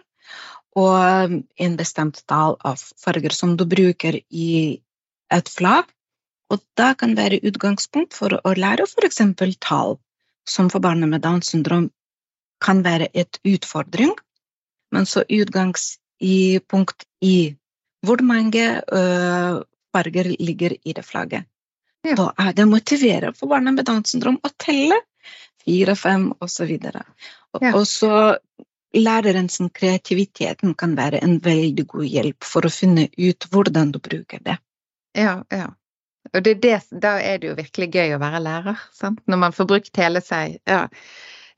og 0.79 1.35
en 1.67 1.77
bestemt 1.77 2.23
tall 2.29 2.57
av 2.65 2.81
farger 3.05 3.35
som 3.37 3.57
du 3.57 3.67
bruker 3.69 4.21
i 4.31 4.81
et 5.33 5.49
flagg. 5.53 5.89
Og 6.53 6.61
det 6.77 6.91
kan 7.01 7.17
være 7.17 7.41
utgangspunkt 7.49 8.17
for 8.17 8.37
å 8.37 8.55
lære 8.57 8.85
f.eks. 8.89 9.21
tall, 9.61 9.99
som 10.49 10.69
for 10.73 10.85
barn 10.85 11.05
med 11.09 11.23
Downs 11.25 11.53
syndrom 11.53 11.91
kan 12.63 12.83
være 12.85 13.09
et 13.15 13.41
utfordring. 13.45 14.13
Men 14.93 15.09
så 15.09 15.25
utgangspunkt 15.29 17.07
i 17.07 17.13
i 17.23 17.37
hvor 18.03 18.23
mange 18.27 18.83
øh, 18.83 19.63
farger 19.95 20.37
ligger 20.41 20.77
i 20.85 20.93
det 20.93 21.05
flagget. 21.05 21.45
Ja. 22.05 22.17
Da 22.19 22.33
er 22.39 22.53
det 22.53 22.69
motiverende 22.69 23.37
for 23.39 23.47
barna 23.47 23.71
med 23.71 23.87
Downs 23.87 24.11
syndrom 24.11 24.41
å 24.43 24.51
telle 24.59 24.99
fire, 25.63 25.95
fem 25.97 26.33
osv. 26.43 26.73
Ja. 26.83 27.73
Og 27.75 27.87
så 27.87 28.39
lærerens 28.95 29.61
kreativitet 29.75 30.65
kan 30.79 30.97
være 30.97 31.23
en 31.25 31.39
veldig 31.45 31.87
god 31.89 32.09
hjelp 32.09 32.45
for 32.45 32.67
å 32.67 32.73
finne 32.73 33.09
ut 33.19 33.47
hvordan 33.53 33.93
du 33.93 33.99
bruker 34.03 34.43
det. 34.45 34.59
Ja, 35.17 35.43
ja. 35.53 35.71
Og 36.33 36.45
det 36.45 36.57
er 36.57 36.61
det, 36.63 36.79
da 37.03 37.17
er 37.21 37.39
det 37.39 37.51
jo 37.51 37.59
virkelig 37.59 37.91
gøy 37.93 38.15
å 38.15 38.23
være 38.23 38.41
lærer, 38.41 38.83
sant? 38.95 39.21
når 39.27 39.41
man 39.45 39.55
får 39.57 39.69
brukt 39.69 39.99
hele 40.01 40.23
seg. 40.25 40.61
Ja. 40.69 40.87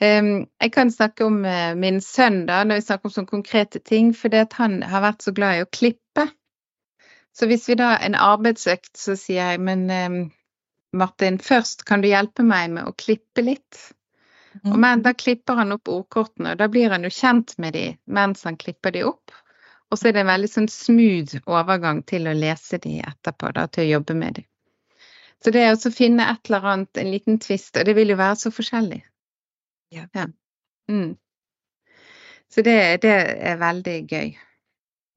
Um, 0.02 0.46
jeg 0.60 0.72
kan 0.74 0.90
snakke 0.90 1.26
om 1.28 1.44
uh, 1.46 1.74
min 1.78 2.00
sønn 2.02 2.44
da, 2.48 2.62
når 2.64 2.80
vi 2.80 2.86
snakker 2.86 3.10
om 3.10 3.14
sånne 3.14 3.30
konkrete 3.30 3.78
ting, 3.78 4.10
fordi 4.16 4.42
han 4.56 4.80
har 4.82 5.04
vært 5.04 5.22
så 5.22 5.34
glad 5.36 5.58
i 5.58 5.66
å 5.66 5.70
klippe. 5.70 6.26
Så 7.34 7.46
hvis 7.50 7.68
vi 7.68 7.76
da 7.78 7.94
en 7.98 8.16
arbeidsøkt, 8.18 8.96
så 8.98 9.14
sier 9.18 9.54
jeg 9.54 9.62
men 9.62 9.86
um, 9.90 10.18
Martin, 10.94 11.38
først 11.42 11.84
kan 11.86 12.02
du 12.02 12.10
hjelpe 12.10 12.46
meg 12.46 12.72
med 12.74 12.88
å 12.88 12.96
klippe 12.98 13.42
litt? 13.42 13.78
Mm. 14.62 14.72
Og 14.72 14.78
men, 14.78 15.02
da 15.02 15.14
klipper 15.18 15.58
han 15.58 15.74
opp 15.74 15.90
ordkortene, 15.90 16.54
og 16.54 16.60
da 16.60 16.68
blir 16.70 16.92
han 16.94 17.04
jo 17.06 17.10
kjent 17.12 17.56
med 17.58 17.74
de 17.74 17.86
mens 18.06 18.44
han 18.46 18.58
klipper 18.60 18.94
de 18.94 19.04
opp. 19.08 19.34
Og 19.90 19.98
så 19.98 20.08
er 20.08 20.16
det 20.16 20.24
en 20.24 20.30
veldig 20.32 20.50
sånn 20.50 20.70
smooth 20.70 21.42
overgang 21.50 22.02
til 22.08 22.28
å 22.30 22.36
lese 22.36 22.80
de 22.82 22.98
etterpå, 23.04 23.50
da, 23.54 23.66
til 23.68 23.84
å 23.84 23.92
jobbe 23.96 24.16
med 24.18 24.38
de. 24.40 24.46
Så 25.44 25.52
det 25.52 25.60
er 25.60 25.74
å 25.76 25.92
finne 25.92 26.24
et 26.32 26.48
eller 26.48 26.70
annet, 26.72 26.98
en 26.98 27.10
liten 27.12 27.36
tvist, 27.42 27.76
og 27.76 27.84
det 27.84 27.94
vil 27.98 28.14
jo 28.14 28.16
være 28.18 28.38
så 28.40 28.52
forskjellig. 28.54 29.02
Ja. 29.92 30.06
ja. 30.16 30.26
Mm. 30.90 31.16
Så 32.50 32.62
det, 32.62 33.02
det, 33.02 33.12
er 33.50 33.58
veldig 33.60 33.96
gøy. 34.08 34.32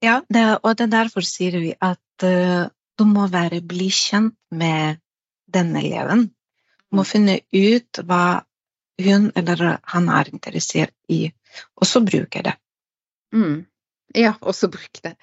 Ja, 0.03 0.19
det, 0.29 0.43
og 0.63 0.75
det 0.77 0.87
er 0.87 0.93
derfor 0.93 1.25
sier 1.25 1.57
vi 1.61 1.71
at 1.73 2.25
uh, 2.25 2.67
du 2.97 3.05
må 3.07 3.27
være 3.31 3.61
bli 3.65 3.87
kjent 3.93 4.35
med 4.51 4.99
denne 5.53 5.83
eleven. 5.85 6.27
Du 6.89 6.99
må 6.99 7.05
mm. 7.05 7.09
finne 7.09 7.39
ut 7.53 8.01
hva 8.03 8.41
hun 9.03 9.31
eller 9.35 9.77
han 9.83 10.09
er 10.09 10.29
interessert 10.33 10.95
i, 11.11 11.27
og 11.77 11.87
så 11.87 12.01
bruke 12.05 12.43
det. 12.45 12.55
Mm. 13.35 13.65
Ja, 14.15 14.33
og 14.41 14.55
så 14.55 14.69
bruk 14.71 15.01
det. 15.03 15.15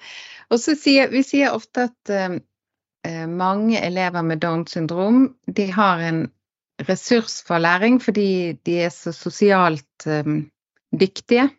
Og 0.53 0.61
så 0.61 0.75
sier 0.77 1.09
vi 1.11 1.23
sier 1.25 1.55
ofte 1.55 1.89
at 1.89 2.13
uh, 2.13 3.25
mange 3.27 3.81
elever 3.81 4.25
med 4.25 4.43
Downs 4.43 4.75
syndrom 4.75 5.27
de 5.47 5.69
har 5.73 6.03
en 6.05 6.25
ressurs 6.85 7.41
for 7.47 7.61
læring 7.61 7.99
fordi 8.03 8.57
de 8.65 8.79
er 8.85 8.93
så 8.93 9.13
sosialt 9.15 10.07
um, 10.07 10.45
dyktige. 10.91 11.49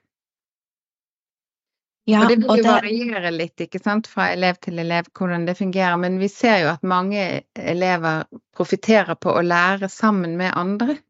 Ja, 2.07 2.21
og 2.23 2.31
det 2.31 2.37
vil 2.39 2.47
jo 2.47 2.63
det... 2.63 2.71
variere 2.71 3.31
litt 3.35 3.63
ikke 3.65 3.81
sant, 3.83 4.07
fra 4.07 4.29
elev 4.31 4.61
til 4.63 4.79
elev 4.79 5.09
hvordan 5.11 5.43
det 5.49 5.57
fungerer, 5.59 5.97
men 5.99 6.21
vi 6.23 6.29
ser 6.31 6.61
jo 6.63 6.69
at 6.71 6.87
mange 6.87 7.25
elever 7.59 8.29
profitterer 8.55 9.19
på 9.19 9.35
å 9.35 9.43
lære 9.43 9.91
sammen 9.91 10.37
med 10.39 10.55
andre. 10.55 11.01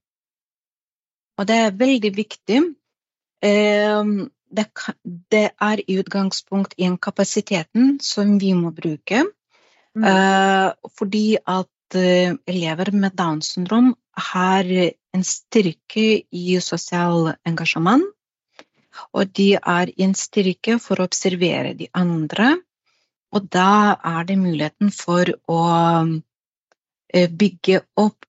Og 1.36 1.46
det 1.48 1.56
er 1.60 1.78
veldig 1.78 2.12
viktig. 2.16 2.60
Um, 3.44 4.30
det, 4.56 5.48
er 5.60 5.82
i 5.84 5.98
utgangspunkt 6.00 6.74
i 6.78 6.86
en 6.88 6.96
kapasiteten 6.98 7.96
som 8.00 8.38
vi 8.40 8.54
må 8.56 8.72
bruke. 8.72 9.24
Mm. 9.96 10.04
Uh, 10.04 10.90
fordi 10.96 11.36
at 11.36 11.96
uh, 11.96 12.36
elever 12.48 12.92
med 12.92 13.16
Downs 13.18 13.52
syndrom 13.54 13.94
har 14.16 14.64
en 14.66 15.24
styrke 15.24 16.06
i 16.32 16.60
sosial 16.60 17.34
engasjement. 17.44 18.04
Og 19.12 19.28
de 19.36 19.52
er 19.60 19.92
i 19.92 20.06
en 20.06 20.14
styrke 20.16 20.78
for 20.80 21.00
å 21.00 21.08
observere 21.10 21.74
de 21.76 21.90
andre. 21.92 22.54
Og 23.36 23.50
da 23.52 23.96
er 24.00 24.24
det 24.24 24.38
muligheten 24.40 24.92
for 24.94 25.28
å 25.52 25.60
uh, 26.00 27.28
bygge 27.42 27.82
opp 28.00 28.24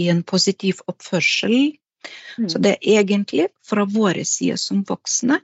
i 0.00 0.08
en 0.12 0.22
positiv 0.24 0.80
oppførsel. 0.88 1.76
Mm. 2.38 2.48
Så 2.48 2.58
det 2.58 2.76
er 2.76 3.00
egentlig 3.00 3.48
fra 3.64 3.84
våre 3.84 4.24
sider 4.24 4.60
som 4.60 4.84
voksne 4.86 5.40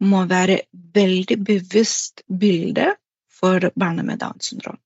må 0.00 0.24
være 0.26 0.60
veldig 0.94 1.38
bevisst 1.44 2.22
bilde 2.26 2.94
for 3.40 3.70
barna 3.74 4.02
med 4.02 4.18
Downs 4.18 4.50
syndrom. 4.50 4.78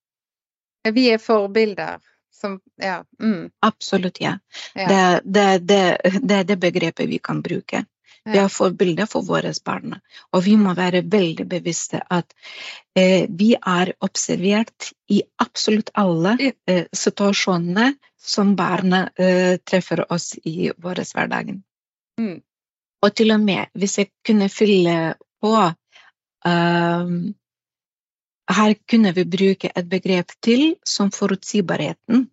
Vi 0.84 1.08
er 1.10 1.18
forbilder. 1.18 2.02
Som, 2.34 2.58
ja. 2.76 3.04
Mm. 3.22 3.50
Absolutt, 3.60 4.20
ja. 4.20 4.38
ja. 4.74 4.88
Det, 4.88 5.20
det, 5.24 5.58
det, 5.58 5.98
det, 6.22 6.34
er 6.34 6.44
det 6.44 6.56
begrepet 6.60 7.08
vi 7.08 7.18
kan 7.18 7.42
bruke. 7.42 7.84
Vi 8.24 8.38
er 8.40 8.48
forbilder 8.48 9.08
for 9.10 9.26
våre 9.26 9.52
barn. 9.64 9.98
Og 10.32 10.44
vi 10.46 10.56
må 10.56 10.72
være 10.74 11.02
veldig 11.12 11.44
bevisste 11.48 12.00
at 12.10 12.32
eh, 12.96 13.26
vi 13.28 13.52
er 13.54 13.92
observert 14.00 14.92
i 15.12 15.20
absolutt 15.44 15.92
alle 16.00 16.38
eh, 16.40 16.86
situasjonene 16.92 17.92
som 18.16 18.54
barna 18.56 19.04
eh, 19.20 19.60
treffer 19.60 20.06
oss 20.12 20.32
i 20.44 20.70
vår 20.72 21.04
hverdag. 21.12 21.52
Mm. 22.20 22.36
Og 23.04 23.12
til 23.12 23.34
og 23.34 23.40
med 23.44 23.68
hvis 23.76 23.98
jeg 24.00 24.12
kunne 24.24 24.48
fylle 24.48 25.14
på 25.44 25.54
um, 26.48 27.34
Her 28.48 28.74
kunne 28.88 29.12
vi 29.16 29.24
bruke 29.24 29.70
et 29.74 29.88
begrep 29.88 30.32
til 30.40 30.76
som 30.84 31.10
forutsigbarheten. 31.12 32.28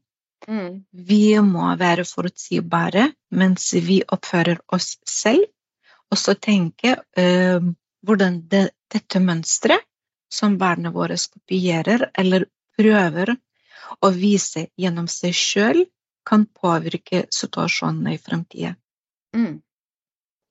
Mm. 0.47 0.85
Vi 0.91 1.39
må 1.43 1.75
være 1.79 2.05
forutsigbare 2.07 3.09
mens 3.31 3.73
vi 3.73 4.01
oppfører 4.07 4.59
oss 4.75 4.97
selv, 5.07 5.45
og 6.11 6.19
så 6.19 6.35
tenke 6.35 6.97
uh, 6.99 7.71
hvordan 8.05 8.41
det, 8.51 8.65
dette 8.91 9.21
mønsteret 9.23 9.87
som 10.31 10.57
barna 10.59 10.91
våre 10.95 11.17
kopierer 11.19 12.09
eller 12.17 12.47
prøver 12.79 13.33
å 14.01 14.11
vise 14.15 14.69
gjennom 14.79 15.09
seg 15.11 15.35
sjøl, 15.35 15.81
kan 16.23 16.45
påvirke 16.45 17.25
situasjonene 17.33 18.13
i 18.15 18.21
fremtiden. 18.21 18.77
Mm. 19.35 19.59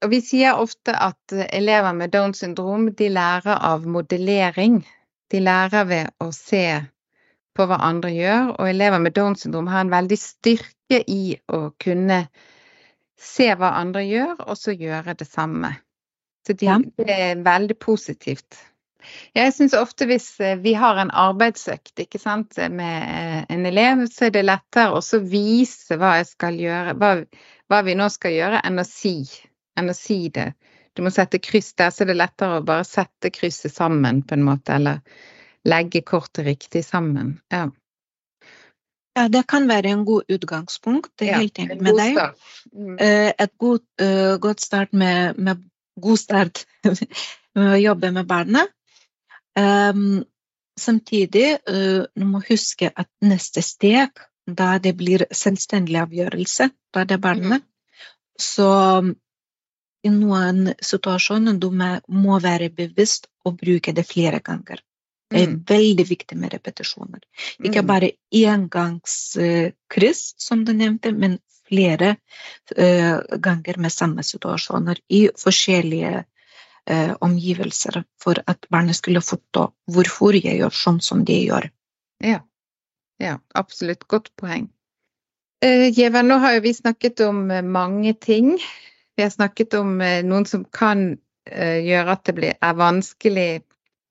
Og 0.05 0.12
vi 0.12 0.20
sier 0.25 0.59
ofte 0.61 0.94
at 0.96 1.35
elever 1.46 1.94
med 1.96 2.12
Downs 2.12 2.40
syndrom 2.42 2.88
de 2.96 3.11
lærer 3.12 3.61
av 3.70 3.85
modellering. 3.87 4.81
De 5.31 5.40
lærer 5.40 5.87
ved 5.88 6.12
å 6.20 6.31
se 6.35 6.64
på 7.57 7.66
hva 7.68 7.81
andre 7.85 8.12
gjør, 8.14 8.55
og 8.57 8.68
elever 8.70 9.03
med 9.03 9.14
Downs 9.16 9.44
syndrom 9.44 9.68
har 9.70 9.85
en 9.85 9.92
veldig 9.92 10.18
styrke 10.18 11.03
i 11.07 11.37
å 11.53 11.61
kunne 11.81 12.25
se 13.20 13.50
hva 13.59 13.74
andre 13.80 14.02
gjør, 14.06 14.35
og 14.46 14.59
så 14.59 14.74
gjøre 14.76 15.14
det 15.18 15.28
samme. 15.28 15.74
Så 16.46 16.56
de, 16.56 16.72
det 16.96 17.14
er 17.14 17.42
veldig 17.44 17.76
positivt. 17.78 18.59
Jeg 19.37 19.52
syns 19.56 19.74
ofte 19.76 20.04
hvis 20.09 20.28
vi 20.61 20.74
har 20.76 20.98
en 21.00 21.12
arbeidsøkt 21.12 22.02
ikke 22.04 22.20
sant, 22.20 22.56
med 22.72 23.46
en 23.52 23.68
elev, 23.68 24.06
så 24.12 24.28
er 24.28 24.35
det 24.35 24.44
lettere 24.44 24.96
å 24.96 25.20
vise 25.24 25.96
hva 26.00 26.18
jeg 26.18 26.28
skal 26.33 26.59
gjøre, 26.61 26.96
hva, 27.00 27.14
hva 27.68 27.80
vi 27.87 27.96
nå 27.96 28.09
skal 28.12 28.37
gjøre, 28.37 28.61
enn 28.64 28.80
å 28.80 28.88
si 28.88 29.22
enn 29.80 29.90
å 29.90 29.96
si 29.96 30.28
det. 30.28 30.52
Du 30.94 31.04
må 31.06 31.12
sette 31.14 31.40
kryss 31.42 31.72
der, 31.78 31.92
så 31.94 32.04
er 32.04 32.12
det 32.12 32.18
lettere 32.18 32.59
å 32.59 32.66
bare 32.66 32.87
sette 32.87 33.30
krysset 33.33 33.72
sammen, 33.74 34.22
på 34.26 34.37
en 34.37 34.46
måte, 34.46 34.76
eller 34.76 35.00
legge 35.68 36.02
kortet 36.06 36.46
riktig 36.46 36.85
sammen. 36.87 37.38
Ja. 37.52 37.68
Ja, 39.20 39.28
det 39.28 39.42
kan 39.52 39.68
være 39.68 39.92
en 39.92 40.04
god 40.09 40.33
utgangspunkt. 40.33 41.11
Det 41.18 41.28
er 41.28 41.35
ja, 41.35 41.40
helt 41.42 41.59
enig 41.61 41.76
med 41.85 41.98
deg. 41.98 42.18
Mm. 42.72 42.96
Eh, 42.96 43.33
et 43.37 43.52
god, 43.61 43.83
uh, 44.00 44.37
godt 44.40 44.64
start 44.64 44.92
med, 44.96 45.37
med, 45.37 45.61
god 46.00 46.16
start 46.16 46.64
med 47.54 47.72
å 47.74 47.80
jobbe 47.80 48.12
med 48.16 48.28
barna. 48.30 48.64
Um, 49.59 50.22
samtidig 50.80 51.59
uh, 51.68 52.06
du 52.16 52.24
må 52.24 52.40
huske 52.48 52.88
at 52.88 53.11
neste 53.20 53.64
steg, 53.66 54.24
da 54.46 54.78
det 54.80 54.94
blir 54.96 55.26
selvstendig 55.37 55.98
avgjørelse, 56.00 56.70
da 56.94 57.04
det 57.04 57.20
barnet, 57.20 57.61
mm. 57.61 58.06
så 58.40 58.70
i 60.00 60.11
noen 60.14 60.70
situasjoner 60.80 61.59
du 61.61 61.68
må 61.76 62.38
være 62.40 62.70
bevisst 62.72 63.28
og 63.44 63.61
bruke 63.61 63.92
det 63.92 64.06
flere 64.09 64.40
ganger. 64.40 64.80
Det 65.31 65.38
er 65.38 65.53
mm. 65.53 65.61
veldig 65.69 66.07
viktig 66.09 66.38
med 66.38 66.53
repetisjoner. 66.55 67.21
Ikke 67.62 67.85
mm. 67.85 67.87
bare 67.87 68.11
engangskryss, 68.35 70.23
som 70.43 70.64
du 70.66 70.73
nevnte, 70.75 71.12
men 71.14 71.38
flere 71.71 72.16
uh, 72.75 73.21
ganger 73.38 73.79
med 73.79 73.95
samme 73.95 74.25
situasjoner 74.27 74.99
i 75.14 75.29
forskjellige 75.38 76.25
uh, 76.25 77.12
omgivelser, 77.23 78.03
for 78.19 78.43
at 78.51 78.66
barnet 78.75 78.99
skulle 78.99 79.23
forstå 79.23 79.69
hvorfor 79.95 80.35
jeg 80.35 80.59
gjør 80.59 80.75
sånn 80.75 80.99
som 81.05 81.23
de 81.25 81.38
gjør. 81.45 81.71
Ja, 82.27 82.43
ja 83.23 83.38
absolutt. 83.55 84.09
Godt 84.11 84.33
poeng. 84.35 84.66
Uh, 85.62 85.87
Jeva, 85.95 86.25
nå 86.27 86.40
har 86.43 86.59
jo 86.59 86.66
vi 86.66 86.75
snakket 86.75 87.23
om 87.29 87.47
mange 87.71 88.19
ting. 88.19 88.57
Vi 89.21 89.23
har 89.23 89.31
snakket 89.31 89.75
om 89.75 90.01
eh, 90.01 90.23
noen 90.25 90.47
som 90.49 90.62
kan 90.64 91.19
eh, 91.51 91.81
gjøre 91.85 92.14
at 92.14 92.31
det 92.38 92.55
er 92.57 92.77
vanskelig 92.79 93.49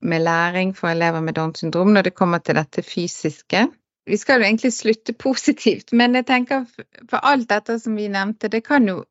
med 0.01 0.23
læring 0.23 0.73
for 0.75 0.91
elever 0.91 1.21
med 1.21 1.35
Downs 1.35 1.59
syndrom 1.59 1.93
når 1.93 2.09
det 2.09 2.15
kommer 2.15 2.39
til 2.39 2.55
dette 2.59 2.83
fysiske. 2.83 3.67
Vi 4.09 4.17
skal 4.17 4.39
jo 4.39 4.47
egentlig 4.47 4.73
slutte 4.73 5.13
positivt, 5.13 5.91
men 5.93 6.15
jeg 6.15 6.25
tenker 6.25 6.65
for 7.09 7.19
alt 7.23 7.49
dette 7.49 7.77
som 7.79 7.97
vi 7.99 8.07
nevnte, 8.09 8.49
det 8.49 8.63
kan 8.65 8.87
jo 8.87 9.03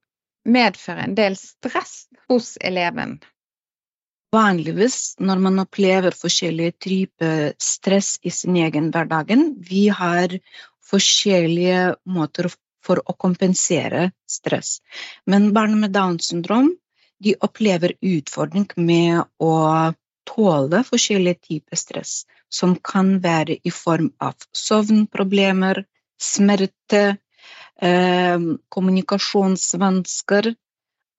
medføre 0.48 1.04
en 1.04 1.16
del 1.18 1.36
stress 1.38 2.08
hos 2.30 2.56
eleven. 2.60 3.18
Vanligvis 4.34 5.16
når 5.24 5.40
man 5.40 5.62
opplever 5.62 6.16
forskjellige 6.16 6.74
typer 6.84 7.52
stress 7.62 8.18
i 8.22 8.32
sin 8.34 8.56
egen 8.60 8.90
hverdag, 8.92 9.30
vi 9.70 9.86
har 9.88 10.34
forskjellige 10.88 11.94
måter 12.04 12.50
for 12.84 13.00
å 13.04 13.14
kompensere 13.16 14.10
stress. 14.28 14.78
Men 15.26 15.52
barn 15.56 15.78
med 15.80 15.94
Downs 15.96 16.28
syndrom 16.32 16.74
de 17.24 17.34
opplever 17.42 17.96
utfordring 18.04 18.68
med 18.76 19.24
å 19.42 19.54
tåle 20.28 20.82
forskjellige 20.86 21.40
typer 21.48 21.80
stress, 21.80 22.12
som 22.48 22.76
kan 22.76 23.18
være 23.24 23.58
i 23.64 23.72
form 23.74 24.10
av 24.20 24.36
søvnproblemer, 24.56 25.84
smerte, 26.20 27.04
eh, 27.80 28.38
kommunikasjonsvansker. 28.68 30.54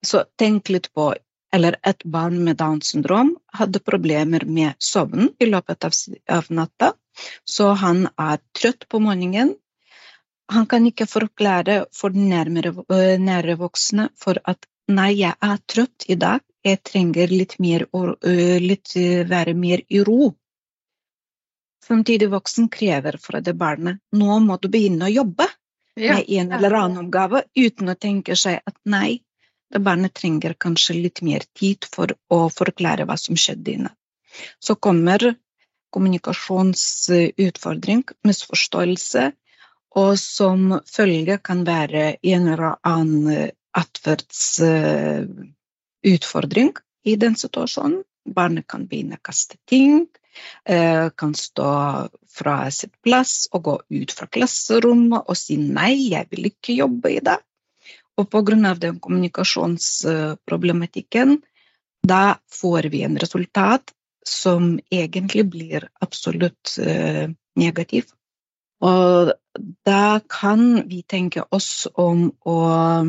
Så 0.06 0.24
tenk 0.38 0.70
litt 0.72 0.92
på 0.94 1.12
eller 1.52 1.76
et 1.82 2.04
barn 2.04 2.38
med 2.44 2.58
Downs 2.60 2.92
syndrom 2.92 3.32
hadde 3.58 3.82
problemer 3.82 4.44
med 4.46 4.78
søvnen 4.78 5.32
i 5.42 5.48
løpet 5.50 5.86
av, 5.88 6.50
natta, 6.50 6.92
så 7.44 7.72
han 7.80 8.06
er 8.18 8.38
trøtt 8.56 8.86
på 8.88 9.00
morgenen. 9.02 9.56
Han 10.50 10.66
kan 10.70 10.86
ikke 10.86 11.06
forklare 11.10 11.84
for 11.94 12.14
nærmere, 12.14 12.72
nære 13.18 13.56
voksne 13.58 14.08
for 14.18 14.38
at 14.44 14.66
'nei, 14.90 15.12
jeg 15.22 15.34
er 15.40 15.58
trøtt 15.70 16.06
i 16.08 16.16
dag, 16.18 16.40
jeg 16.64 16.82
trenger 16.84 17.28
litt 17.32 17.58
mer, 17.58 17.86
litt, 18.60 18.94
være 19.28 19.54
mer 19.54 19.82
i 19.88 20.00
ro'. 20.04 20.34
Samtidig 21.84 22.30
voksen 22.30 22.68
krever 22.68 23.16
fra 23.18 23.40
det 23.40 23.54
barnet 23.58 23.98
'nå 24.12 24.38
må 24.44 24.56
du 24.60 24.68
begynne 24.68 25.04
å 25.08 25.14
jobbe' 25.14 25.48
Ja. 25.96 26.14
med 26.14 26.24
en 26.30 26.52
eller 26.52 26.72
annen 26.72 26.98
oppgave, 27.04 27.42
uten 27.56 27.88
å 27.88 27.94
tenke 27.94 28.36
seg 28.36 28.60
at 28.66 28.76
nei, 28.84 29.22
det 29.72 29.82
barnet 29.82 30.14
trenger 30.14 30.54
kanskje 30.54 31.02
litt 31.02 31.22
mer 31.22 31.40
tid 31.54 31.84
for 31.84 32.06
å 32.30 32.48
forklare 32.48 33.04
hva 33.04 33.16
som 33.18 33.36
skjedde 33.36 33.72
inne. 33.72 33.90
Så 34.60 34.74
kommer 34.76 35.34
kommunikasjonsutfordring, 35.92 38.04
misforståelse, 38.24 39.32
og 39.96 40.18
som 40.18 40.80
følge 40.86 41.38
kan 41.42 41.64
være 41.66 42.16
en 42.22 42.48
eller 42.48 42.76
annen 42.86 43.52
atferdsutfordring 46.00 46.72
i 47.04 47.16
den 47.16 47.36
situasjonen. 47.36 48.02
Barnet 48.24 48.66
kan 48.68 48.86
begynne 48.86 49.16
å 49.16 49.22
kaste 49.22 49.56
ting, 49.66 50.06
eh, 50.66 51.10
kan 51.16 51.34
stå 51.34 52.08
fra 52.28 52.70
sitt 52.70 52.92
plass 53.02 53.48
og 53.52 53.62
gå 53.62 53.80
ut 53.90 54.12
fra 54.12 54.26
klasserommet 54.26 55.22
og 55.26 55.36
si 55.36 55.56
'nei, 55.56 56.10
jeg 56.10 56.26
vil 56.30 56.44
ikke 56.46 56.74
jobbe 56.76 57.10
i 57.10 57.20
dag'. 57.20 57.42
Og 58.18 58.34
av 58.34 58.78
den 58.78 59.00
kommunikasjonsproblematikken, 59.00 61.42
da 62.06 62.36
får 62.48 62.82
vi 62.90 63.02
en 63.02 63.16
resultat 63.16 63.92
som 64.24 64.80
egentlig 64.90 65.50
blir 65.50 65.88
absolutt 66.00 66.78
eh, 66.78 67.28
negativ. 67.56 68.04
Og 68.82 69.32
da 69.84 70.20
kan 70.28 70.88
vi 70.88 71.02
tenke 71.02 71.42
oss 71.50 71.86
om 71.94 72.32
å 72.44 73.06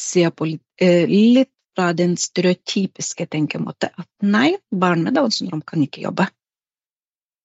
se 0.00 0.30
på 0.30 0.46
eh, 0.78 1.06
litt 1.06 1.50
fra 1.80 1.92
den 1.96 2.16
stereotypiske 2.20 3.24
tenkemåte 3.32 3.88
at 3.96 4.08
nei, 4.20 4.58
barn 4.70 5.04
med 5.06 5.16
Downs 5.16 5.38
syndrom 5.40 5.62
kan 5.64 5.80
ikke 5.80 6.04
jobbe. 6.04 6.26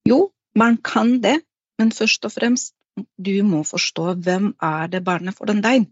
Jo, 0.10 0.32
barn 0.60 0.78
kan 0.84 1.22
det, 1.24 1.38
men 1.80 1.94
først 1.96 2.28
og 2.28 2.34
fremst 2.36 2.74
du 3.16 3.36
må 3.48 3.64
forstå 3.68 4.16
hvem 4.26 4.52
er 4.64 4.92
det 4.92 5.04
barnet 5.08 5.38
foran 5.38 5.64
deg. 5.64 5.88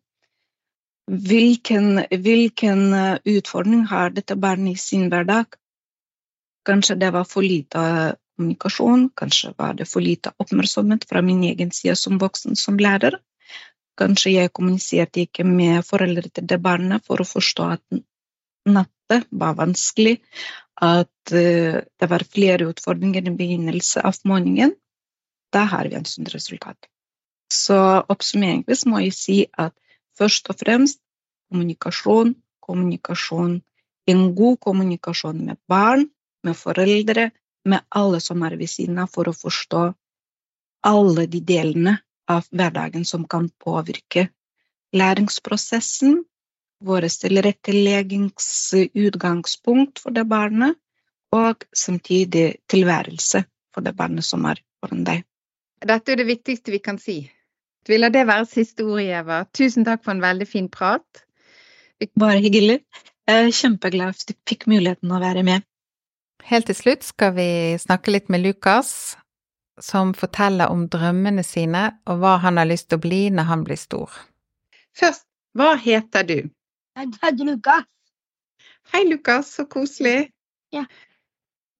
Hvilken, 1.07 2.03
hvilken 2.11 2.83
eh, 2.95 3.23
utfordring 3.37 3.87
har 3.87 4.13
dette 4.15 4.35
barnet 4.39 4.75
i 4.75 4.83
sin 4.83 5.09
hverdag? 5.11 5.57
Kanskje 6.67 6.99
det 6.99 7.11
var 7.15 7.27
for 7.27 7.43
lite 7.43 7.79
kommunikasjon, 8.35 9.09
kanskje 9.19 9.51
var 9.57 9.75
det 9.79 9.87
for 9.87 10.03
lite 10.03 10.31
oppmerksomhet 10.39 11.03
fra 11.07 11.21
min 11.23 11.43
egen 11.47 11.71
side 11.75 11.95
som 11.99 12.19
voksen, 12.19 12.55
som 12.59 12.79
lærer. 12.79 13.19
Kanskje 13.99 14.37
jeg 14.37 14.51
kommuniserte 14.55 15.27
ikke 15.27 15.43
med 15.47 15.83
foreldre 15.87 16.31
til 16.31 16.47
det 16.47 16.59
barnet 16.63 17.03
for 17.07 17.23
å 17.23 17.27
forstå 17.27 17.75
at 17.75 18.03
natta 18.65 19.21
var 19.29 19.57
vanskelig, 19.59 20.17
at 20.81 21.33
uh, 21.33 21.79
det 21.81 22.09
var 22.09 22.25
flere 22.29 22.69
utfordringer 22.71 23.27
i 23.27 23.35
begynnelsen 23.37 24.05
av 24.07 24.19
morgenen. 24.25 24.75
Da 25.53 25.65
har 25.69 25.89
vi 25.89 25.95
en 25.99 26.05
sunt 26.09 26.33
resultat. 26.33 26.89
Så 27.53 27.77
oppsummeringsvis 28.09 28.87
må 28.89 29.03
jeg 29.03 29.13
si 29.13 29.37
at 29.53 29.75
først 30.17 30.49
og 30.49 30.57
fremst 30.63 30.99
kommunikasjon, 31.51 32.33
kommunikasjon, 32.63 33.59
en 34.09 34.23
god 34.35 34.57
kommunikasjon 34.65 35.45
med 35.45 35.59
barn, 35.69 36.07
med 36.43 36.57
foreldre, 36.57 37.29
med 37.65 37.85
alle 37.95 38.19
som 38.19 38.41
er 38.43 38.57
ved 38.59 38.71
siden 38.71 38.97
av, 38.99 39.11
for 39.13 39.29
å 39.29 39.37
forstå 39.37 39.83
alle 40.83 41.27
de 41.31 41.39
delene 41.39 41.97
av 42.27 42.47
hverdagen 42.51 43.05
som 43.07 43.27
kan 43.29 43.49
påvirke 43.63 44.27
læringsprosessen, 44.93 46.23
våre 46.85 47.09
tilretteleggingsutgangspunkt 47.09 49.99
for 50.03 50.11
det 50.15 50.25
barnet, 50.29 50.73
og 51.33 51.65
samtidig 51.73 52.55
tilværelse 52.69 53.43
for 53.73 53.81
det 53.81 53.95
barnet 53.97 54.25
som 54.25 54.45
er 54.45 54.61
foran 54.81 55.03
deg. 55.07 55.23
Dette 55.83 56.11
er 56.13 56.17
det 56.21 56.27
viktigste 56.29 56.71
vi 56.71 56.79
kan 56.83 56.99
si. 57.01 57.31
Vi 57.87 57.97
lar 57.97 58.09
det 58.13 58.27
være 58.27 58.45
siste 58.47 58.83
ord, 58.85 59.01
Eva. 59.01 59.43
Tusen 59.51 59.85
takk 59.87 60.03
for 60.05 60.11
en 60.13 60.21
veldig 60.23 60.47
fin 60.47 60.69
prat. 60.71 61.23
Bare 62.19 62.39
hyggelig. 62.43 62.79
Jeg 63.27 63.47
er 63.47 63.55
kjempeglad 63.55 64.13
for 64.13 64.23
at 64.23 64.31
du 64.31 64.35
fikk 64.47 64.67
muligheten 64.71 65.11
å 65.11 65.19
være 65.23 65.43
med. 65.47 65.65
Helt 66.43 66.67
til 66.67 66.75
slutt 66.75 67.05
skal 67.07 67.35
vi 67.37 67.49
snakke 67.79 68.11
litt 68.11 68.31
med 68.31 68.43
Lukas, 68.43 69.15
som 69.79 70.13
forteller 70.13 70.71
om 70.71 70.87
drømmene 70.91 71.43
sine 71.43 71.85
og 72.07 72.19
hva 72.19 72.37
han 72.43 72.59
har 72.59 72.67
lyst 72.69 72.89
til 72.89 72.99
å 72.99 73.05
bli 73.05 73.21
når 73.31 73.49
han 73.49 73.63
blir 73.67 73.79
stor. 73.79 74.11
Først, 74.95 75.25
hva 75.57 75.73
heter 75.79 76.27
du? 76.27 76.37
Jeg 76.95 77.09
heter 77.23 77.45
Lukas. 77.45 77.85
Hei, 78.93 79.01
Lukas, 79.09 79.47
så 79.57 79.65
koselig. 79.65 80.29
Ja. 80.73 80.85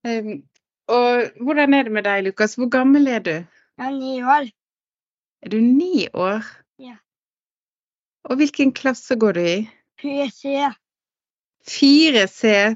Um, 0.08 0.42
og 0.90 1.30
hvordan 1.40 1.74
er 1.74 1.82
det 1.86 1.92
med 1.92 2.02
deg, 2.04 2.24
Lukas? 2.26 2.56
Hvor 2.58 2.68
gammel 2.68 3.06
er 3.06 3.22
du? 3.22 3.30
Jeg 3.78 3.86
er 3.86 3.94
ni 3.94 4.22
år. 4.22 4.48
Er 5.42 5.48
du 5.48 5.60
ni 5.60 6.08
år? 6.14 6.42
Ja. 6.82 6.96
Og 8.24 8.36
hvilken 8.36 8.72
klasse 8.72 9.16
går 9.16 9.32
du 9.38 9.40
i? 9.40 9.56
4C. 10.02 10.72
4C. 11.68 12.74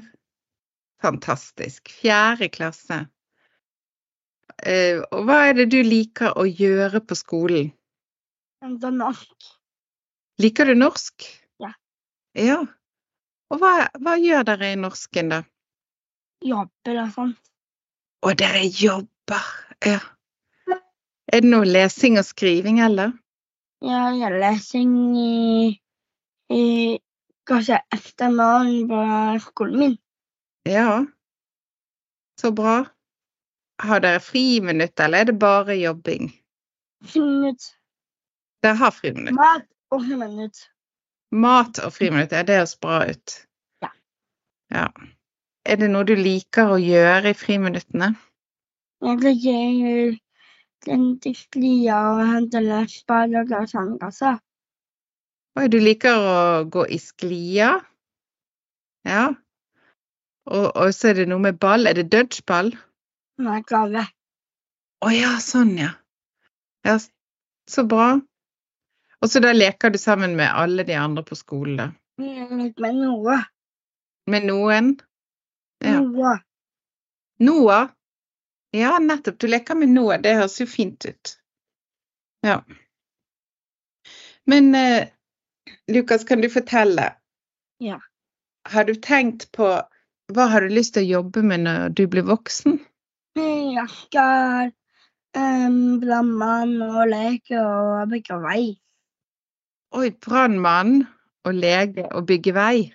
Fantastisk. 1.01 1.91
Fjerde 2.01 2.49
klasse. 2.49 3.01
Uh, 4.63 5.03
og 5.11 5.27
hva 5.27 5.41
er 5.49 5.59
det 5.59 5.69
du 5.75 5.81
liker 5.83 6.39
å 6.39 6.47
gjøre 6.47 7.03
på 7.03 7.19
skolen? 7.19 7.73
Norsk. 8.63 9.51
Liker 10.39 10.71
du 10.71 10.75
norsk? 10.75 11.27
Ja. 12.39 12.45
Ja. 12.45 12.59
Og 13.49 13.57
hva, 13.59 13.89
hva 13.99 14.13
gjør 14.21 14.45
dere 14.45 14.73
i 14.73 14.77
norsken, 14.79 15.31
da? 15.33 15.41
Jobber 16.45 17.01
og 17.01 17.09
sånn. 17.15 17.33
Å, 18.23 18.33
dere 18.37 18.61
jobber. 18.67 19.49
Ja. 19.85 19.99
Er 21.29 21.43
det 21.43 21.49
noe 21.49 21.67
lesing 21.67 22.17
og 22.21 22.27
skriving, 22.27 22.79
eller? 22.85 23.11
Jeg 23.85 24.21
har 24.21 24.37
lesing 24.41 24.93
i, 25.17 25.79
i 26.53 26.63
kanskje 27.49 27.81
ettermiddagen 27.95 28.87
på 28.89 29.01
skolen 29.47 29.83
min. 29.83 29.97
Ja. 30.69 31.01
Så 32.39 32.53
bra. 32.55 32.79
Har 33.81 34.03
dere 34.03 34.21
friminutt, 34.23 34.99
eller 34.99 35.23
er 35.23 35.31
det 35.31 35.39
bare 35.41 35.77
jobbing? 35.79 36.31
Friminutt. 37.07 37.71
Dere 38.63 38.77
har 38.83 38.93
friminutt. 38.93 39.37
Mat 39.37 39.65
og 39.95 40.05
minutt. 40.05 40.67
Mat 41.31 41.79
og 41.85 41.93
friminutt, 41.93 42.33
ja, 42.33 42.41
det 42.43 42.57
høres 42.57 42.75
bra 42.81 43.03
ut. 43.09 43.35
Ja. 43.83 43.91
Ja. 44.73 44.87
Er 45.69 45.77
det 45.77 45.89
noe 45.91 46.07
du 46.07 46.15
liker 46.17 46.73
å 46.73 46.79
gjøre 46.81 47.33
i 47.33 47.37
friminuttene? 47.37 48.15
Jeg 49.05 49.21
liker 49.21 50.95
å 50.95 51.33
sklia 51.37 51.99
og 52.13 52.23
hente 52.31 52.61
løsball 52.63 53.35
og 53.37 53.53
lage 53.53 53.69
sandkasser. 53.73 54.39
Oi, 55.59 55.67
du 55.67 55.77
liker 55.81 56.17
å 56.17 56.39
gå 56.71 56.85
i 56.89 56.97
sklia? 57.01 57.75
Ja. 59.07 59.25
Og, 60.49 60.67
og 60.73 60.93
så 60.95 61.11
er 61.11 61.21
det 61.21 61.27
noe 61.29 61.43
med 61.43 61.59
ball. 61.61 61.85
Er 61.89 61.99
det 61.99 62.09
dodgeball? 62.13 62.73
Nei, 63.43 63.59
gave. 63.67 64.05
Å 65.05 65.11
ja, 65.13 65.35
sånn, 65.43 65.75
ja. 65.79 65.93
Ja, 66.87 66.97
så 67.69 67.85
bra. 67.87 68.17
Og 69.19 69.31
så 69.31 69.41
da 69.43 69.51
leker 69.53 69.91
du 69.91 69.97
sammen 69.99 70.35
med 70.39 70.51
alle 70.55 70.85
de 70.87 70.95
andre 70.95 71.23
på 71.27 71.35
skolen, 71.35 71.77
da? 71.79 71.87
Med 72.19 72.95
noe. 72.95 73.39
Med 74.29 74.45
noen? 74.47 74.93
Ja. 75.83 75.99
Noe. 75.99 76.37
Noah? 77.39 77.89
Ja, 78.75 78.99
nettopp. 78.99 79.39
Du 79.39 79.47
leker 79.47 79.75
med 79.75 79.89
Noah. 79.89 80.19
Det 80.21 80.35
høres 80.35 80.59
jo 80.59 80.67
fint 80.67 81.05
ut. 81.05 81.35
Ja. 82.45 82.61
Men 84.45 84.75
eh, 84.75 85.07
Lukas, 85.91 86.23
kan 86.23 86.41
du 86.41 86.49
fortelle? 86.49 87.13
Ja. 87.79 87.99
Har 88.69 88.85
du 88.85 88.95
tenkt 88.95 89.51
på 89.55 89.71
hva 90.29 90.45
har 90.51 90.61
du 90.61 90.75
lyst 90.75 90.93
til 90.93 91.07
å 91.07 91.11
jobbe 91.19 91.41
med 91.41 91.63
når 91.65 91.95
du 91.97 92.03
blir 92.11 92.27
voksen? 92.27 92.77
Jeg 93.39 93.87
skal 93.93 94.69
um, 95.37 95.97
brannmann 96.01 96.75
og 96.85 97.07
leke 97.09 97.57
og 97.61 98.11
bygge 98.11 98.37
vei. 98.43 98.63
Oi, 99.89 100.11
brannmann 100.11 101.07
og 101.49 101.55
lege 101.57 102.05
og 102.13 102.27
bygge 102.29 102.53
vei. 102.53 102.91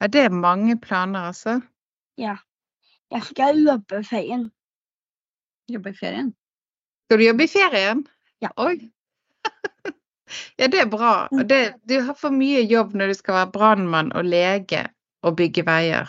Ja, 0.00 0.06
det 0.06 0.22
er 0.24 0.32
mange 0.32 0.78
planer, 0.80 1.26
altså. 1.28 1.60
Ja. 2.16 2.36
Jeg 3.10 3.24
skal 3.24 3.60
jobbe 3.64 4.00
i 4.00 4.04
ferien. 4.04 4.46
Jobbe 5.68 5.92
i 5.92 5.98
ferien. 5.98 6.30
Skal 7.08 7.20
du 7.20 7.24
jobbe 7.24 7.44
i 7.44 7.50
ferien? 7.52 8.06
Ja. 8.40 8.48
Oi. 8.56 8.90
ja, 10.60 10.66
det 10.66 10.80
er 10.80 10.88
bra. 10.88 11.28
Det, 11.32 11.60
du 11.88 11.98
har 12.00 12.16
for 12.16 12.32
mye 12.32 12.64
jobb 12.64 12.94
når 12.96 13.12
du 13.12 13.18
skal 13.18 13.40
være 13.42 13.52
brannmann 13.52 14.12
og 14.16 14.24
lege 14.28 14.86
og 15.22 15.36
bygge 15.36 15.66
veier. 15.68 16.08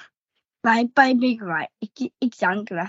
Nei, 0.68 0.84
bare 0.96 1.16
bygge 1.20 1.48
vei. 1.48 1.66
Ikke, 1.84 2.12
ikke 2.24 2.38
det 2.40 2.48
andre. 2.48 2.88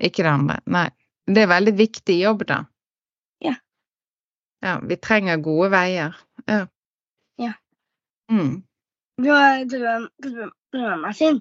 Ikke 0.00 0.24
det 0.24 0.32
andre. 0.32 0.60
Nei. 0.66 0.88
Det 1.30 1.44
er 1.44 1.52
veldig 1.52 1.76
viktig 1.78 2.16
jobb, 2.22 2.44
da. 2.48 2.64
Ja. 4.60 4.80
Vi 4.82 4.96
trenger 4.96 5.40
gode 5.44 5.70
veier. 5.72 6.16
Ja. 6.46 6.66
Ja. 7.40 7.52
Mm. 8.32 8.62
Du 9.20 9.30
har 9.30 9.64
drøm, 9.64 10.08
drøm, 10.22 10.52
drømmemaskin. 10.72 11.40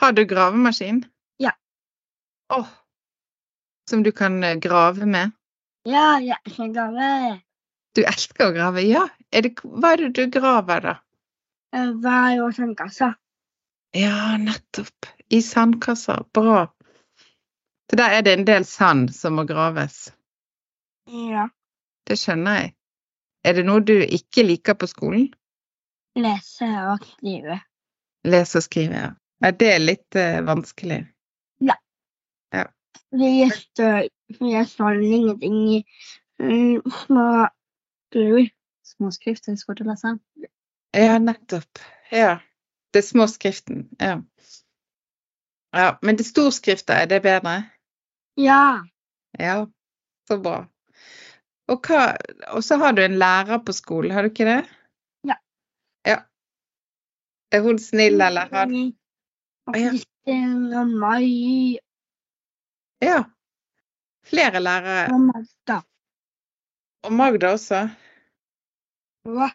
Har 0.00 0.12
du 0.12 0.24
gravemaskin? 0.24 1.04
Ja. 1.36 1.52
Åh. 2.54 2.68
Som 3.90 4.02
du 4.02 4.12
kan 4.12 4.44
eh, 4.44 4.54
grave 4.54 5.06
med? 5.06 5.30
Ja, 5.84 6.18
jeg 6.20 6.38
skal 6.52 6.72
grave. 6.74 7.40
Du 7.96 8.02
elsker 8.04 8.50
å 8.50 8.54
grave, 8.54 8.82
ja. 8.86 9.06
Er 9.32 9.46
det, 9.46 9.56
hva 9.62 9.94
er 9.94 10.04
det 10.06 10.10
du 10.18 10.38
graver, 10.38 10.84
da? 10.84 10.94
Vær 11.74 11.94
Vei 12.04 12.38
og 12.40 12.54
sandkassa. 12.56 13.12
Ja, 13.96 14.36
nettopp. 14.40 15.08
I 15.28 15.42
sandkasser. 15.42 16.24
Bra. 16.32 16.66
Så 17.90 17.96
der 17.96 18.18
er 18.18 18.22
det 18.22 18.34
en 18.36 18.46
del 18.48 18.64
sand 18.68 19.14
som 19.16 19.36
må 19.36 19.44
graves. 19.48 20.08
Ja. 21.08 21.48
Det 22.08 22.16
skjønner 22.18 22.60
jeg. 22.60 22.72
Er 23.44 23.58
det 23.58 23.64
noe 23.68 23.84
du 23.84 23.94
ikke 24.00 24.44
liker 24.46 24.76
på 24.78 24.88
skolen? 24.90 25.28
Lese 26.18 26.68
og 26.88 27.04
skrive. 27.04 27.60
Lese 28.26 28.58
og 28.58 28.64
skrive, 28.66 29.02
ja. 29.04 29.10
Ja, 29.44 29.52
det 29.54 29.68
er 29.70 29.84
litt 29.84 30.18
uh, 30.18 30.40
vanskelig. 30.46 30.98
Ja. 31.62 31.76
ja. 32.54 32.64
står, 33.54 34.08
fordi 34.34 34.52
jeg 34.56 34.66
står 34.72 34.98
ingenting 35.06 35.60
i 35.76 35.78
mm, 36.42 36.82
små 38.88 39.12
skrift 39.14 39.48
er 39.48 39.60
svårt 39.60 39.84
å 39.84 39.88
lese. 39.92 40.16
Ja, 40.96 41.18
nettopp. 41.22 41.84
Ja. 42.10 42.38
Det 42.92 43.02
er 43.02 43.06
småskriften. 43.06 43.88
Ja. 44.00 44.22
Ja, 45.76 45.98
men 46.02 46.16
det 46.16 46.24
storskrifta, 46.26 46.96
er 47.02 47.06
det 47.06 47.20
bedre? 47.22 47.58
Ja. 48.40 48.80
Ja, 49.38 49.66
så 50.28 50.38
bra. 50.40 50.62
Og, 51.68 51.80
hva, 51.84 52.16
og 52.54 52.62
så 52.64 52.78
har 52.80 52.94
du 52.96 53.02
en 53.02 53.18
lærer 53.20 53.60
på 53.64 53.72
skolen, 53.76 54.14
har 54.14 54.24
du 54.24 54.30
ikke 54.32 54.46
det? 54.48 54.60
Ja. 55.28 55.36
Ja. 56.06 56.22
Er 57.52 57.60
hun 57.64 57.78
snill, 57.78 58.20
eller 58.20 58.48
har 58.52 58.72
Ja. 58.72 59.90
Kristin 59.90 60.72
og 60.72 60.88
Mai 60.88 61.76
Ja. 63.02 63.24
Flere 64.24 64.60
lærere. 64.60 65.12
og 65.12 65.20
Magda. 65.20 65.80
Og 67.04 67.12
Magda 67.12 67.52
også. 67.52 67.88
Og 69.24 69.50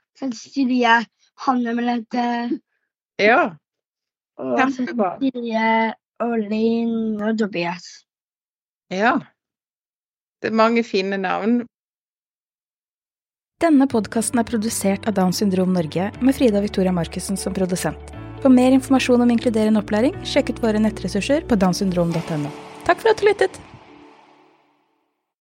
jeg 0.68 1.05
Hanne 1.38 1.74
Melette. 1.76 2.59
Ja. 3.20 3.55
Og 4.38 4.59
Kjempebra. 4.59 5.18
Cecilie 5.20 5.93
og 6.20 6.39
Linn 6.39 7.22
og 7.22 7.38
Tobias. 7.39 8.05
Ja. 8.91 9.18
Det 10.41 10.51
er 10.51 10.55
mange 10.55 10.84
fine 10.84 11.18
navn. 11.18 11.68
Denne 13.64 13.86
podkasten 13.88 14.41
er 14.41 14.43
produsert 14.43 15.05
av 15.07 15.14
Downs 15.16 15.38
syndrom 15.39 15.72
Norge 15.72 16.09
med 16.20 16.36
Frida 16.36 16.59
Victoria 16.59 16.91
Markussen 16.91 17.38
som 17.39 17.53
produsent. 17.55 18.09
For 18.43 18.51
mer 18.51 18.76
informasjon 18.76 19.24
om 19.24 19.32
inkluderende 19.32 19.80
opplæring, 19.80 20.18
sjekk 20.28 20.51
ut 20.51 20.59
våre 20.66 20.82
nettressurser 20.84 21.45
på 21.47 21.55
downsyndrom.no. 21.61 22.51
Takk 22.84 22.99
for 22.99 23.14
at 23.14 23.24
du 23.24 23.30
lyttet! 23.30 23.61